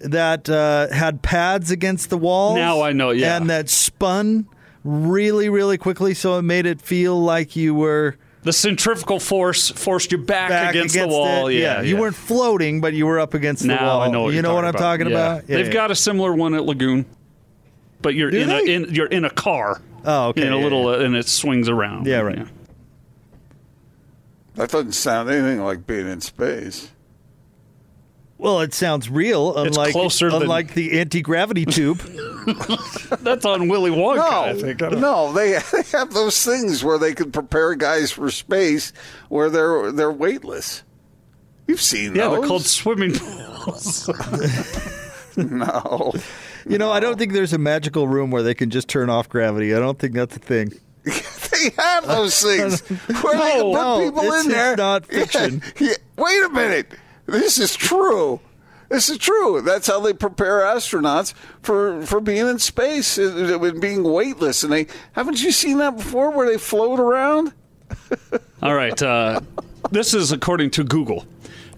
[0.00, 2.56] that uh, had pads against the walls.
[2.56, 3.36] Now I know, yeah.
[3.36, 4.46] and that spun
[4.84, 10.12] really, really quickly, so it made it feel like you were The centrifugal force forced
[10.12, 11.48] you back, back against, the wall.
[11.48, 11.56] it.
[11.56, 12.00] yeah, you yeah.
[12.00, 14.00] weren't floating, but you were up against the Now wall.
[14.02, 15.34] I know what you you're know what I'm talking talking Yeah.
[15.36, 15.48] about?
[15.48, 15.72] Yeah, They've yeah.
[15.72, 17.04] got a similar one at Lagoon,
[18.00, 18.58] but you're Do in they?
[18.60, 19.80] a in, you're in a car.
[20.04, 20.46] Oh, okay.
[20.46, 20.98] In a yeah, little, yeah.
[20.98, 22.06] uh, and it swings around.
[22.06, 22.46] Yeah, right.
[24.54, 26.90] That doesn't sound anything like being in space.
[28.40, 31.98] Well, it sounds real, It's unlike closer than- unlike the anti gravity tube.
[33.20, 34.16] That's on Willy Wonka.
[34.16, 34.82] No, I think.
[34.82, 38.92] I no, they, they have those things where they can prepare guys for space
[39.28, 40.82] where they're they're weightless.
[41.68, 42.18] You've seen that.
[42.18, 42.38] Yeah, those?
[42.40, 44.08] they're called swimming pools.
[45.36, 46.12] no.
[46.66, 49.28] You know, I don't think there's a magical room where they can just turn off
[49.28, 49.74] gravity.
[49.74, 50.72] I don't think that's a thing.
[51.04, 52.80] they have those things
[53.22, 54.72] where they can put no, people it's- in there.
[54.72, 55.62] it's not fiction.
[55.78, 55.94] Yeah, yeah.
[56.16, 56.92] Wait a minute.
[57.30, 58.40] This is true.
[58.88, 59.62] This is true.
[59.62, 64.64] That's how they prepare astronauts for, for being in space uh, and being weightless.
[64.64, 67.52] And they haven't you seen that before, where they float around?
[68.62, 69.00] All right.
[69.00, 69.40] Uh,
[69.92, 71.24] this is according to Google.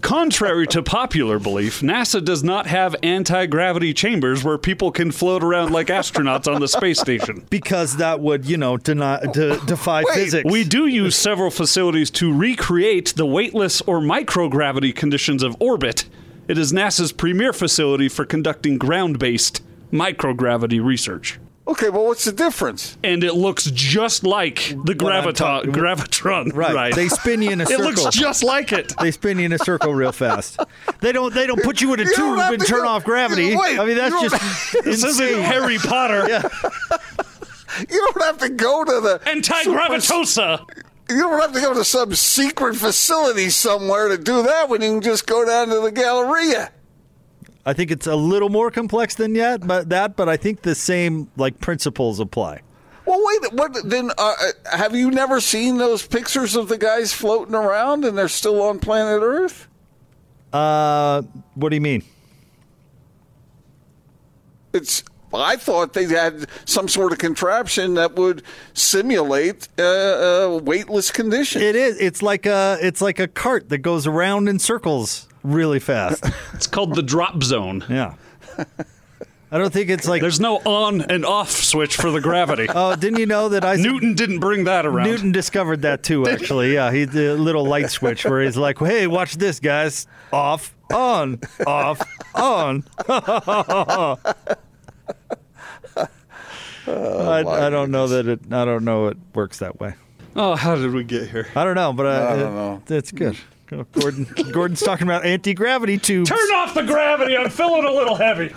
[0.03, 5.41] Contrary to popular belief, NASA does not have anti gravity chambers where people can float
[5.41, 7.45] around like astronauts on the space station.
[7.49, 10.51] Because that would, you know, deny, de- defy Wait, physics.
[10.51, 16.03] We do use several facilities to recreate the weightless or microgravity conditions of orbit.
[16.49, 21.39] It is NASA's premier facility for conducting ground based microgravity research.
[21.65, 22.97] Okay, well, what's the difference?
[23.05, 26.53] And it looks just like the What I'm gravita- talking- gravitron.
[26.55, 26.93] Right.
[26.93, 27.85] They spin you in a circle.
[27.89, 28.91] It looks just like it.
[28.99, 30.59] They spin you in a circle real fast.
[30.99, 31.33] They don't.
[31.33, 33.55] They don't put you in a You tube and turn go- off gravity.
[33.55, 35.41] Wait, I mean, that's just This isn't insane.
[35.43, 36.27] Harry Potter.
[36.27, 36.47] Yeah.
[37.89, 40.65] You don't have to go to the Anti gravitosa.
[41.09, 44.91] You don't have to go to some secret facility somewhere to do that when you
[44.91, 46.71] can just go down to the Galleria.
[47.65, 50.15] I think it's a little more complex than yet, but that.
[50.15, 52.61] But I think the same like principles apply.
[53.05, 53.53] Well, wait.
[53.53, 54.11] What then?
[54.17, 58.27] Uh, uh, have you never seen those pictures of the guys floating around and they're
[58.27, 59.67] still on planet Earth?
[60.51, 61.21] Uh,
[61.55, 62.03] what do you mean?
[64.73, 65.03] It's.
[65.41, 68.43] I thought they had some sort of contraption that would
[68.73, 71.63] simulate uh, uh, weightless conditions.
[71.63, 71.97] It is.
[71.99, 72.77] It's like a.
[72.81, 76.25] It's like a cart that goes around in circles really fast.
[76.53, 77.83] It's called the drop zone.
[77.89, 78.15] yeah.
[79.51, 80.21] I don't think it's like.
[80.21, 82.67] There's no on and off switch for the gravity.
[82.75, 85.07] Oh, didn't you know that I Newton didn't bring that around.
[85.07, 86.73] Newton discovered that too, actually.
[86.73, 90.07] Yeah, he did a little light switch where he's like, "Hey, watch this, guys!
[90.31, 92.01] Off, on, off,
[92.33, 92.83] on."
[96.87, 98.39] I, I don't know that it.
[98.51, 99.93] I don't know it works that way.
[100.35, 101.47] Oh, how did we get here?
[101.55, 102.81] I don't know, but uh, I don't know.
[102.89, 103.37] It's good.
[103.93, 106.29] Gordon, Gordon's talking about anti gravity tubes.
[106.29, 107.35] Turn off the gravity.
[107.37, 108.53] I'm feeling a little heavy.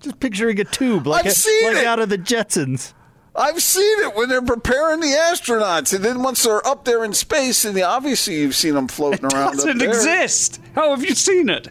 [0.00, 1.86] Just picturing a tube like, I've a- seen like it.
[1.86, 2.94] out of the Jetsons.
[3.36, 7.12] I've seen it when they're preparing the astronauts, and then once they're up there in
[7.12, 9.48] space, and obviously you've seen them floating around.
[9.48, 9.88] up doesn't there.
[9.88, 10.60] exist.
[10.74, 11.68] How have you seen it?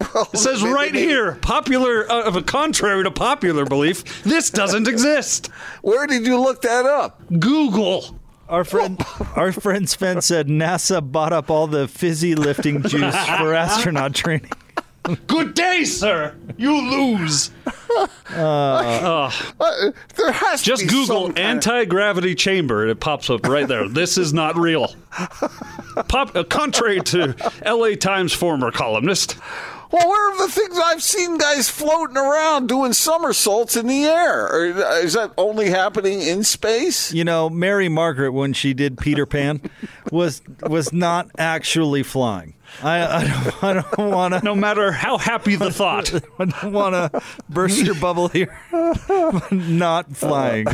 [0.00, 4.50] It says They- right they- here, popular, uh, of a contrary to popular belief, this
[4.50, 5.50] doesn't exist.
[5.82, 7.20] Where did you look that up?
[7.38, 8.16] Google.
[8.48, 9.00] Our friend,
[9.36, 14.50] our friend Sven said NASA bought up all the fizzy lifting juice for astronaut training.
[15.26, 16.34] Good day, sir.
[16.58, 17.50] You lose.
[18.34, 19.30] Uh,
[20.16, 23.66] there has Just to be Google some anti gravity chamber and it pops up right
[23.66, 23.88] there.
[23.88, 24.94] This is not real.
[26.08, 27.34] Pop, uh, contrary to
[27.64, 29.36] LA Times former columnist.
[29.90, 34.44] Well, where are the things I've seen guys floating around doing somersaults in the air?
[34.46, 37.12] Or uh, is that only happening in space?
[37.12, 39.60] You know, Mary Margaret when she did Peter Pan
[40.12, 42.54] was was not actually flying.
[42.84, 44.44] I I don't, I don't want to.
[44.44, 46.14] No matter how happy the thought.
[46.38, 48.56] I don't want to burst your bubble here.
[49.50, 50.66] not flying,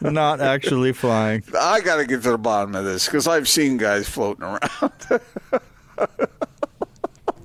[0.00, 1.44] not actually flying.
[1.58, 5.20] I got to get to the bottom of this because I've seen guys floating around.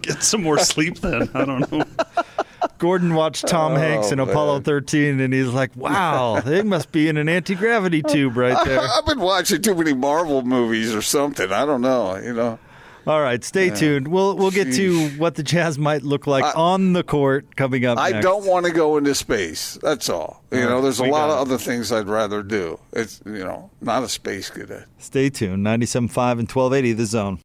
[0.04, 1.30] Get some more sleep then.
[1.34, 1.84] I don't know.
[2.78, 6.92] Gordon watched Tom oh, Hanks in Oh, Apollo 13, and he's like, "Wow, they must
[6.92, 10.94] be in an anti gravity tube right there." I've been watching too many Marvel movies
[10.94, 11.52] or something.
[11.52, 12.16] I don't know.
[12.18, 12.60] You know.
[13.06, 14.08] All right, stay tuned.
[14.08, 17.98] We'll we'll get to what the Jazz might look like on the court coming up.
[17.98, 18.24] I next.
[18.24, 19.78] don't want to go into space.
[19.82, 20.42] That's all.
[20.52, 21.42] You All know, right, there's a lot of it.
[21.42, 22.80] other things I'd rather do.
[22.94, 24.86] It's you know, not a space cadet.
[25.00, 25.66] Stay tuned.
[25.66, 26.00] 97.5
[26.40, 27.40] and 1280 The Zone.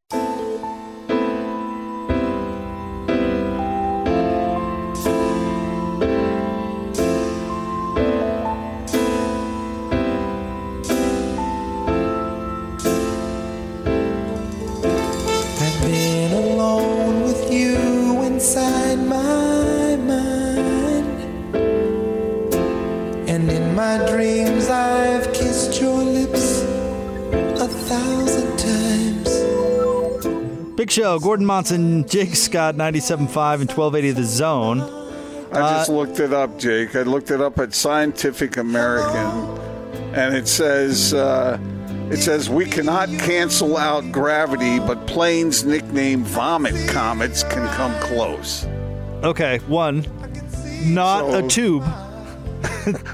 [31.08, 33.20] Show, Gordon Monson, Jake Scott, 97.5
[33.62, 34.80] and 1280 The Zone.
[35.52, 36.94] I just looked it up, Jake.
[36.94, 39.56] I looked it up at Scientific American,
[40.14, 41.58] and it says uh,
[42.10, 48.66] it says we cannot cancel out gravity, but planes nicknamed vomit comets can come close.
[49.22, 50.04] Okay, one,
[50.84, 51.84] not So- a tube.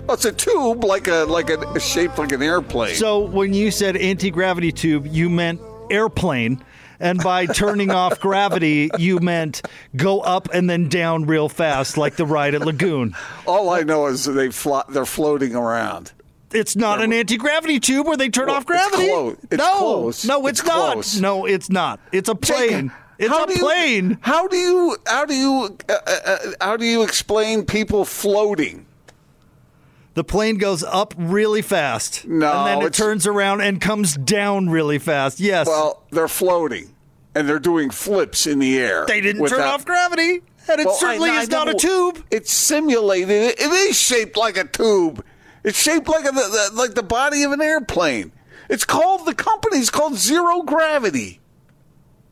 [0.06, 2.94] Well, it's a tube like a like a shaped like an airplane.
[2.94, 6.64] So when you said anti gravity tube, you meant airplane.
[7.00, 9.62] And by turning off gravity, you meant
[9.96, 13.14] go up and then down real fast, like the ride at Lagoon.
[13.46, 16.12] All I know is they fly, they're floating around.
[16.52, 19.02] It's not an anti gravity tube where they turn Well, off gravity.
[19.04, 19.36] it's close.
[19.50, 20.24] It's no, close.
[20.24, 20.92] no, it's, It's not.
[20.92, 21.20] close.
[21.20, 22.00] No, it's not.
[22.12, 22.92] It's a plane.
[23.18, 24.18] It's how a do you- plane.
[24.20, 28.86] how do you how do you uh, uh, how do you explain people floating?
[30.14, 32.26] The plane goes up really fast.
[32.26, 35.40] No, And then it turns around and comes down really fast.
[35.40, 35.66] Yes.
[35.66, 36.94] Well, they're floating
[37.34, 39.04] and they're doing flips in the air.
[39.06, 40.42] they didn't turn off gravity.
[40.68, 42.24] And it Well, certainly I- I is not a tube.
[42.30, 43.28] It's simulated.
[43.30, 45.22] It it is shaped like a tube.
[45.64, 46.32] It's shaped like a,
[46.74, 48.32] like the body of an airplane.
[48.70, 51.40] It's called the company's called Zero Gravity.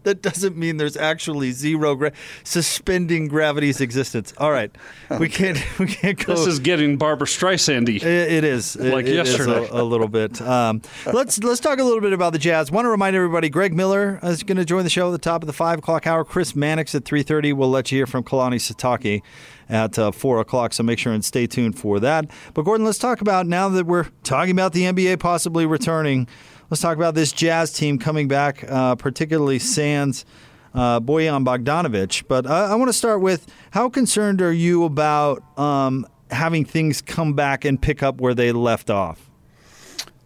[0.05, 2.12] That doesn't mean there's actually zero gra-
[2.44, 4.32] suspending gravity's existence.
[4.38, 4.70] All right,
[5.18, 6.34] we can't we can't go.
[6.34, 7.96] This is getting Barbara Streisandy.
[7.96, 9.68] It- it is It- Like it is yesterday.
[9.70, 10.40] a, a little bit.
[10.42, 10.82] Um,
[11.12, 12.70] let's let's talk a little bit about the Jazz.
[12.70, 15.42] Want to remind everybody, Greg Miller is going to join the show at the top
[15.42, 16.24] of the five o'clock hour.
[16.24, 17.53] Chris Mannix at three thirty.
[17.53, 19.22] We'll let you hear from Kalani Sitake
[19.68, 20.72] at uh, four o'clock.
[20.72, 22.30] So make sure and stay tuned for that.
[22.55, 26.26] But Gordon, let's talk about now that we're talking about the NBA possibly returning.
[26.73, 30.25] Let's talk about this Jazz team coming back, uh, particularly Sands.
[30.73, 35.43] Uh, Bojan Bogdanovich, but I, I want to start with how concerned are you about
[35.59, 39.31] um, having things come back and pick up where they left off?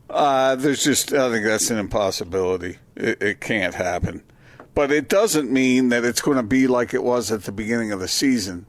[0.09, 2.79] Uh, there's just, I think that's an impossibility.
[2.95, 4.23] It, it can't happen.
[4.73, 7.91] But it doesn't mean that it's going to be like it was at the beginning
[7.91, 8.67] of the season.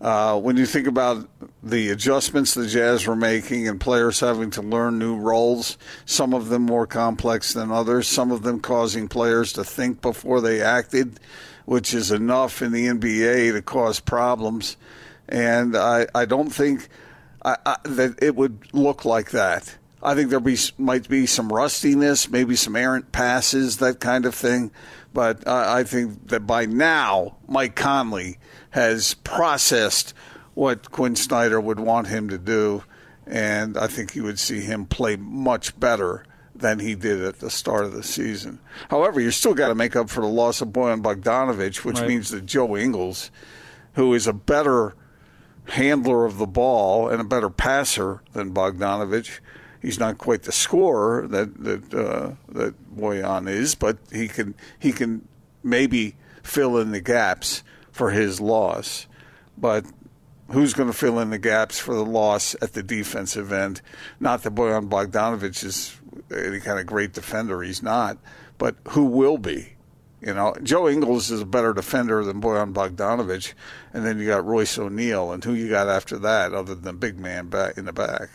[0.00, 1.28] Uh, when you think about
[1.62, 5.76] the adjustments the Jazz were making and players having to learn new roles,
[6.06, 10.40] some of them more complex than others, some of them causing players to think before
[10.40, 11.20] they acted,
[11.66, 14.78] which is enough in the NBA to cause problems.
[15.28, 16.88] And I, I don't think
[17.44, 19.76] I, I, that it would look like that.
[20.02, 24.34] I think there be might be some rustiness, maybe some errant passes, that kind of
[24.34, 24.70] thing.
[25.12, 28.38] But I I think that by now, Mike Conley
[28.70, 30.14] has processed
[30.54, 32.84] what Quinn Snyder would want him to do,
[33.26, 36.24] and I think you would see him play much better
[36.54, 38.58] than he did at the start of the season.
[38.90, 42.08] However, you still got to make up for the loss of Bojan Bogdanovich, which Right.
[42.08, 43.30] means that Joe Ingles,
[43.94, 44.94] who is a better
[45.66, 49.40] handler of the ball and a better passer than Bogdanovich.
[49.82, 54.92] He's not quite the scorer that that uh, that Bojan is, but he can he
[54.92, 55.26] can
[55.62, 59.06] maybe fill in the gaps for his loss.
[59.56, 59.86] But
[60.50, 63.80] who's going to fill in the gaps for the loss at the defensive end?
[64.18, 65.96] Not that Bojan Bogdanovich is
[66.34, 67.62] any kind of great defender.
[67.62, 68.18] He's not,
[68.58, 69.74] but who will be?
[70.20, 73.54] You know, Joe Ingles is a better defender than Bojan Bogdanovich,
[73.94, 77.18] and then you got Royce O'Neale, and who you got after that, other than big
[77.18, 78.28] man back in the back.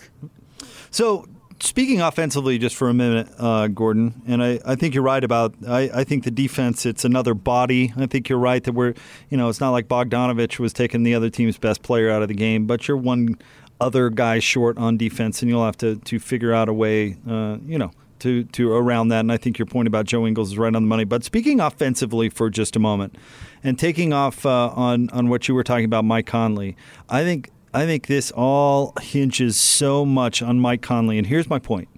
[0.89, 1.27] So,
[1.65, 5.55] speaking offensively, just for a minute, uh, Gordon, and I, I think you're right about.
[5.67, 7.93] I, I think the defense, it's another body.
[7.97, 8.93] I think you're right that we're,
[9.29, 12.27] you know, it's not like Bogdanovich was taking the other team's best player out of
[12.27, 13.37] the game, but you're one
[13.81, 17.57] other guy short on defense, and you'll have to to figure out a way, uh,
[17.65, 17.91] you know.
[18.19, 20.81] To, to around that, and I think your point about Joe Ingles is right on
[20.81, 21.03] the money.
[21.03, 23.17] But speaking offensively for just a moment,
[23.61, 26.75] and taking off uh, on on what you were talking about, Mike Conley,
[27.07, 31.17] I think I think this all hinges so much on Mike Conley.
[31.17, 31.89] And here's my point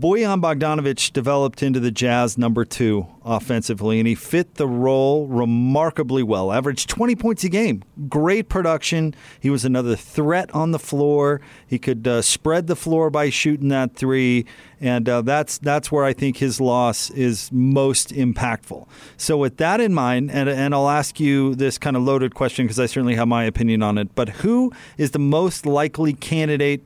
[0.00, 6.22] Bojan Bogdanovich developed into the Jazz number two offensively, and he fit the role remarkably
[6.22, 6.52] well.
[6.52, 7.84] Averaged 20 points a game.
[8.08, 9.14] Great production.
[9.38, 11.40] He was another threat on the floor.
[11.66, 14.46] He could uh, spread the floor by shooting that three,
[14.80, 18.88] and uh, that's that's where I think his loss is most impactful.
[19.16, 22.64] So with that in mind, and and I'll ask you this kind of loaded question
[22.64, 24.14] because I certainly have my opinion on it.
[24.14, 26.82] But who is the most likely candidate?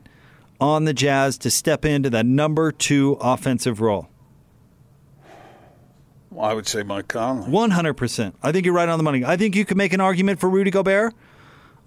[0.59, 4.09] On the Jazz to step into that number two offensive role?
[6.31, 7.49] Well, I would say Mike Conley.
[7.49, 8.33] 100%.
[8.43, 9.25] I think you're right on the money.
[9.25, 11.13] I think you could make an argument for Rudy Gobert,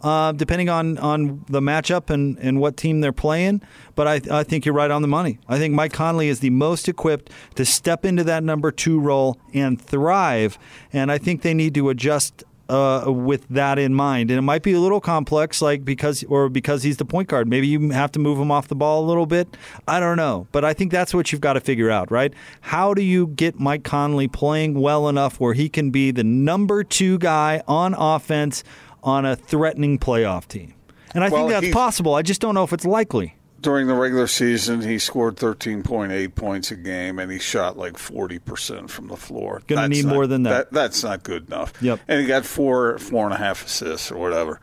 [0.01, 3.63] uh, depending on, on the matchup and, and what team they're playing.
[3.95, 5.39] But I, I think you're right on the money.
[5.49, 9.39] I think Mike Conley is the most equipped to step into that number two role
[9.55, 10.59] and thrive.
[10.93, 12.43] And I think they need to adjust
[12.73, 16.49] uh, with that in mind, and it might be a little complex, like because or
[16.49, 17.47] because he's the point guard.
[17.49, 19.57] Maybe you have to move him off the ball a little bit.
[19.87, 22.33] I don't know, but I think that's what you've got to figure out, right?
[22.63, 26.83] How do you get Mike Conley playing well enough where he can be the number
[26.83, 28.65] two guy on offense
[29.03, 30.75] on a threatening playoff team?
[31.15, 32.15] And I Well, think that's possible.
[32.15, 33.37] I just don't know if it's likely.
[33.63, 38.91] During the regular season, he scored 13.8 points a game, and he shot like 40%
[38.91, 39.63] from the floor.
[39.69, 40.73] Gonna That's need not- more than that.
[40.73, 41.73] That's not good enough.
[41.81, 42.01] Yep.
[42.09, 44.61] And he got four, four and a half assists or whatever.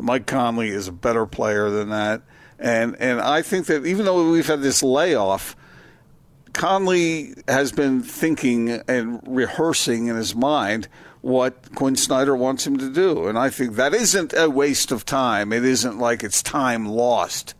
[0.00, 2.22] Mike Conley is a better player than that.
[2.58, 5.56] And, and I think that even though we've had this layoff,
[6.52, 10.88] Conley has been thinking and rehearsing in his mind
[11.22, 13.26] what Quinn Snyder wants him to do.
[13.26, 15.52] And I think that isn't a waste of time.
[15.52, 17.54] It isn't like it's time lost.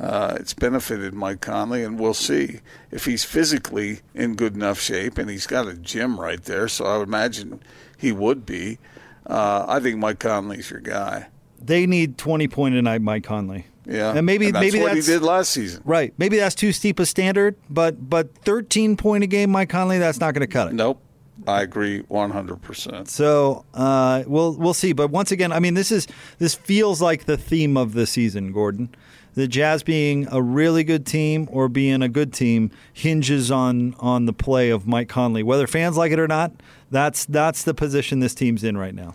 [0.00, 5.18] Uh, it's benefited Mike Conley, and we'll see if he's physically in good enough shape.
[5.18, 7.60] And he's got a gym right there, so I would imagine
[7.98, 8.78] he would be.
[9.26, 11.28] Uh, I think Mike Conley's your guy.
[11.60, 13.66] They need twenty point a night, Mike Conley.
[13.84, 15.82] Yeah, and maybe that's maybe what that's he did last season.
[15.84, 16.14] Right.
[16.16, 20.20] Maybe that's too steep a standard, but but 13 point a game, Mike Conley, that's
[20.20, 20.74] not going to cut it.
[20.74, 21.02] Nope.
[21.46, 23.08] I agree 100%.
[23.08, 24.92] So uh, we'll we'll see.
[24.92, 26.06] But once again, I mean, this is
[26.38, 28.94] this feels like the theme of the season, Gordon.
[29.34, 34.26] The Jazz being a really good team or being a good team hinges on on
[34.26, 35.42] the play of Mike Conley.
[35.42, 36.52] Whether fans like it or not,
[36.90, 39.14] that's that's the position this team's in right now.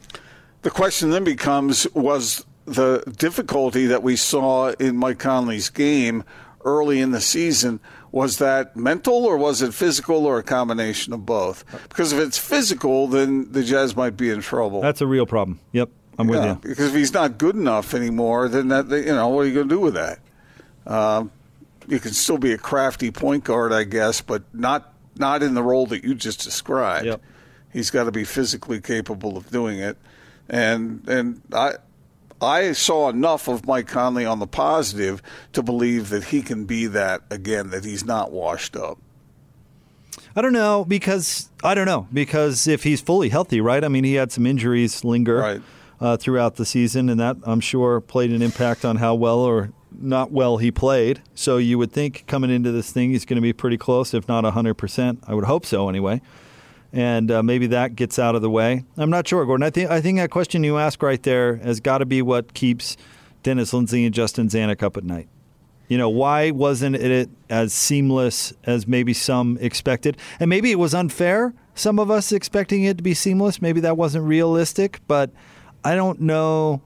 [0.62, 6.24] The question then becomes was the difficulty that we saw in Mike Conley's game
[6.64, 7.80] early in the season
[8.12, 11.66] was that mental or was it physical or a combination of both?
[11.90, 14.82] Because if it's physical, then the Jazz might be in trouble.
[14.82, 15.60] That's a real problem.
[15.74, 16.60] Yep, I'm with Yeah, you.
[16.62, 19.70] Because if he's not good enough anymore, then that you know what are you going
[19.70, 20.20] to do with that?
[20.86, 21.32] Um,
[21.88, 25.64] you can still be a crafty point guard, I guess, but not not in the
[25.64, 27.06] role that you just described.
[27.06, 27.22] Yep.
[27.72, 29.98] He's got to be physically capable of doing it,
[30.50, 31.74] and and I.
[32.42, 35.22] I saw enough of Mike Conley on the positive
[35.54, 39.00] to believe that he can be that again, that he's not washed up.
[40.36, 43.82] I don't know because I don't know because if he's fully healthy, right?
[43.82, 45.62] I mean, he had some injuries linger Right.
[45.98, 49.72] Uh, throughout the season, and that I'm sure played an impact on how well or
[49.92, 51.22] not well he played.
[51.36, 54.28] So you would think coming into this thing, he's going to be pretty close, if
[54.28, 55.24] not 100 percent.
[55.26, 56.22] I would hope so, anyway.
[56.92, 58.84] And uh, maybe that gets out of the way.
[58.98, 59.64] I'm not sure, Gordon.
[59.64, 62.54] I think I think that question you ask right there has got to be what
[62.54, 62.98] keeps
[63.44, 65.28] Dennis Lindsey and Justin Zanik up at night.
[65.88, 70.18] You know, why wasn't it as seamless as maybe some expected?
[70.40, 73.62] And maybe it was unfair, some of us expecting it to be seamless.
[73.62, 75.30] Maybe that wasn't realistic, but
[75.86, 76.82] I don't know.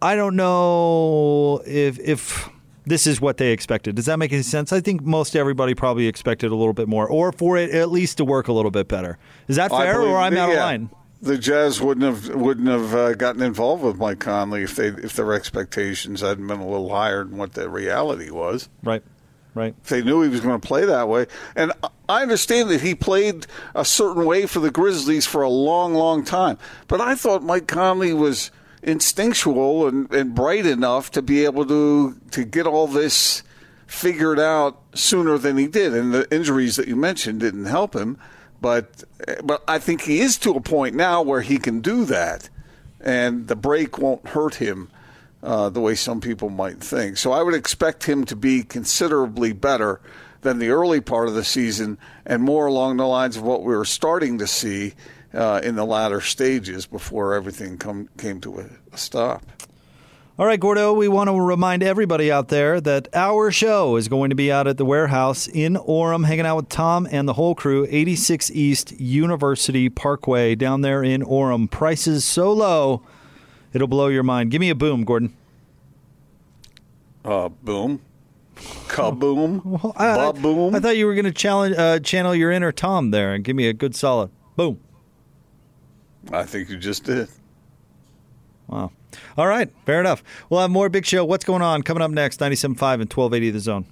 [0.00, 2.48] I don't know if if
[2.84, 3.96] this is what they expected.
[3.96, 4.72] Does that make any sense?
[4.72, 8.18] I think most everybody probably expected a little bit more, or for it at least
[8.18, 9.18] to work a little bit better.
[9.48, 10.90] Is that fair, believe- or I'm out of line?
[11.20, 15.14] The Jazz wouldn't have wouldn't have uh, gotten involved with Mike Conley if they if
[15.14, 18.68] their expectations hadn't been a little higher than what the reality was.
[18.84, 19.02] Right,
[19.58, 19.84] right.
[19.84, 21.72] They knew he was going to play that way, and
[22.08, 26.24] I understand that he played a certain way for the Grizzlies for a long, long
[26.24, 28.50] time, but I thought Mike Conley was
[28.82, 33.42] instinctual and, and bright enough to be able to to get all this
[33.86, 38.18] figured out sooner than he did, and the injuries that you mentioned didn't help him.
[38.60, 39.04] But
[39.42, 42.48] but I think he is to a point now where he can do that,
[43.00, 44.90] and the break won't hurt him
[45.42, 47.16] uh, the way some people might think.
[47.16, 50.00] So I would expect him to be considerably better
[50.42, 53.74] than the early part of the season, and more along the lines of what we
[53.74, 54.94] were starting to see
[55.34, 59.42] uh, in the latter stages before everything come, came to a, stop.
[60.38, 64.30] All right, Gordo, we want to remind everybody out there that our show is going
[64.30, 67.56] to be out at the warehouse in Orem, hanging out with Tom and the whole
[67.56, 71.68] crew, 86 East University Parkway down there in Orem.
[71.68, 73.02] Prices so low,
[73.72, 74.50] it'll blow your mind.
[74.50, 75.34] Give me a boom, Gordon.
[77.24, 78.00] Uh, boom.
[78.88, 79.92] Kaboom.
[79.96, 80.74] I, Bob boom.
[80.74, 83.54] I thought you were going to challenge, uh, channel your inner Tom there and give
[83.54, 84.80] me a good solid boom.
[86.32, 87.28] I think you just did.
[88.66, 88.90] Wow.
[89.36, 90.22] All right, fair enough.
[90.50, 91.24] We'll have more Big Show.
[91.24, 92.40] What's going on coming up next?
[92.40, 93.86] 97.5 and 1280 The Zone.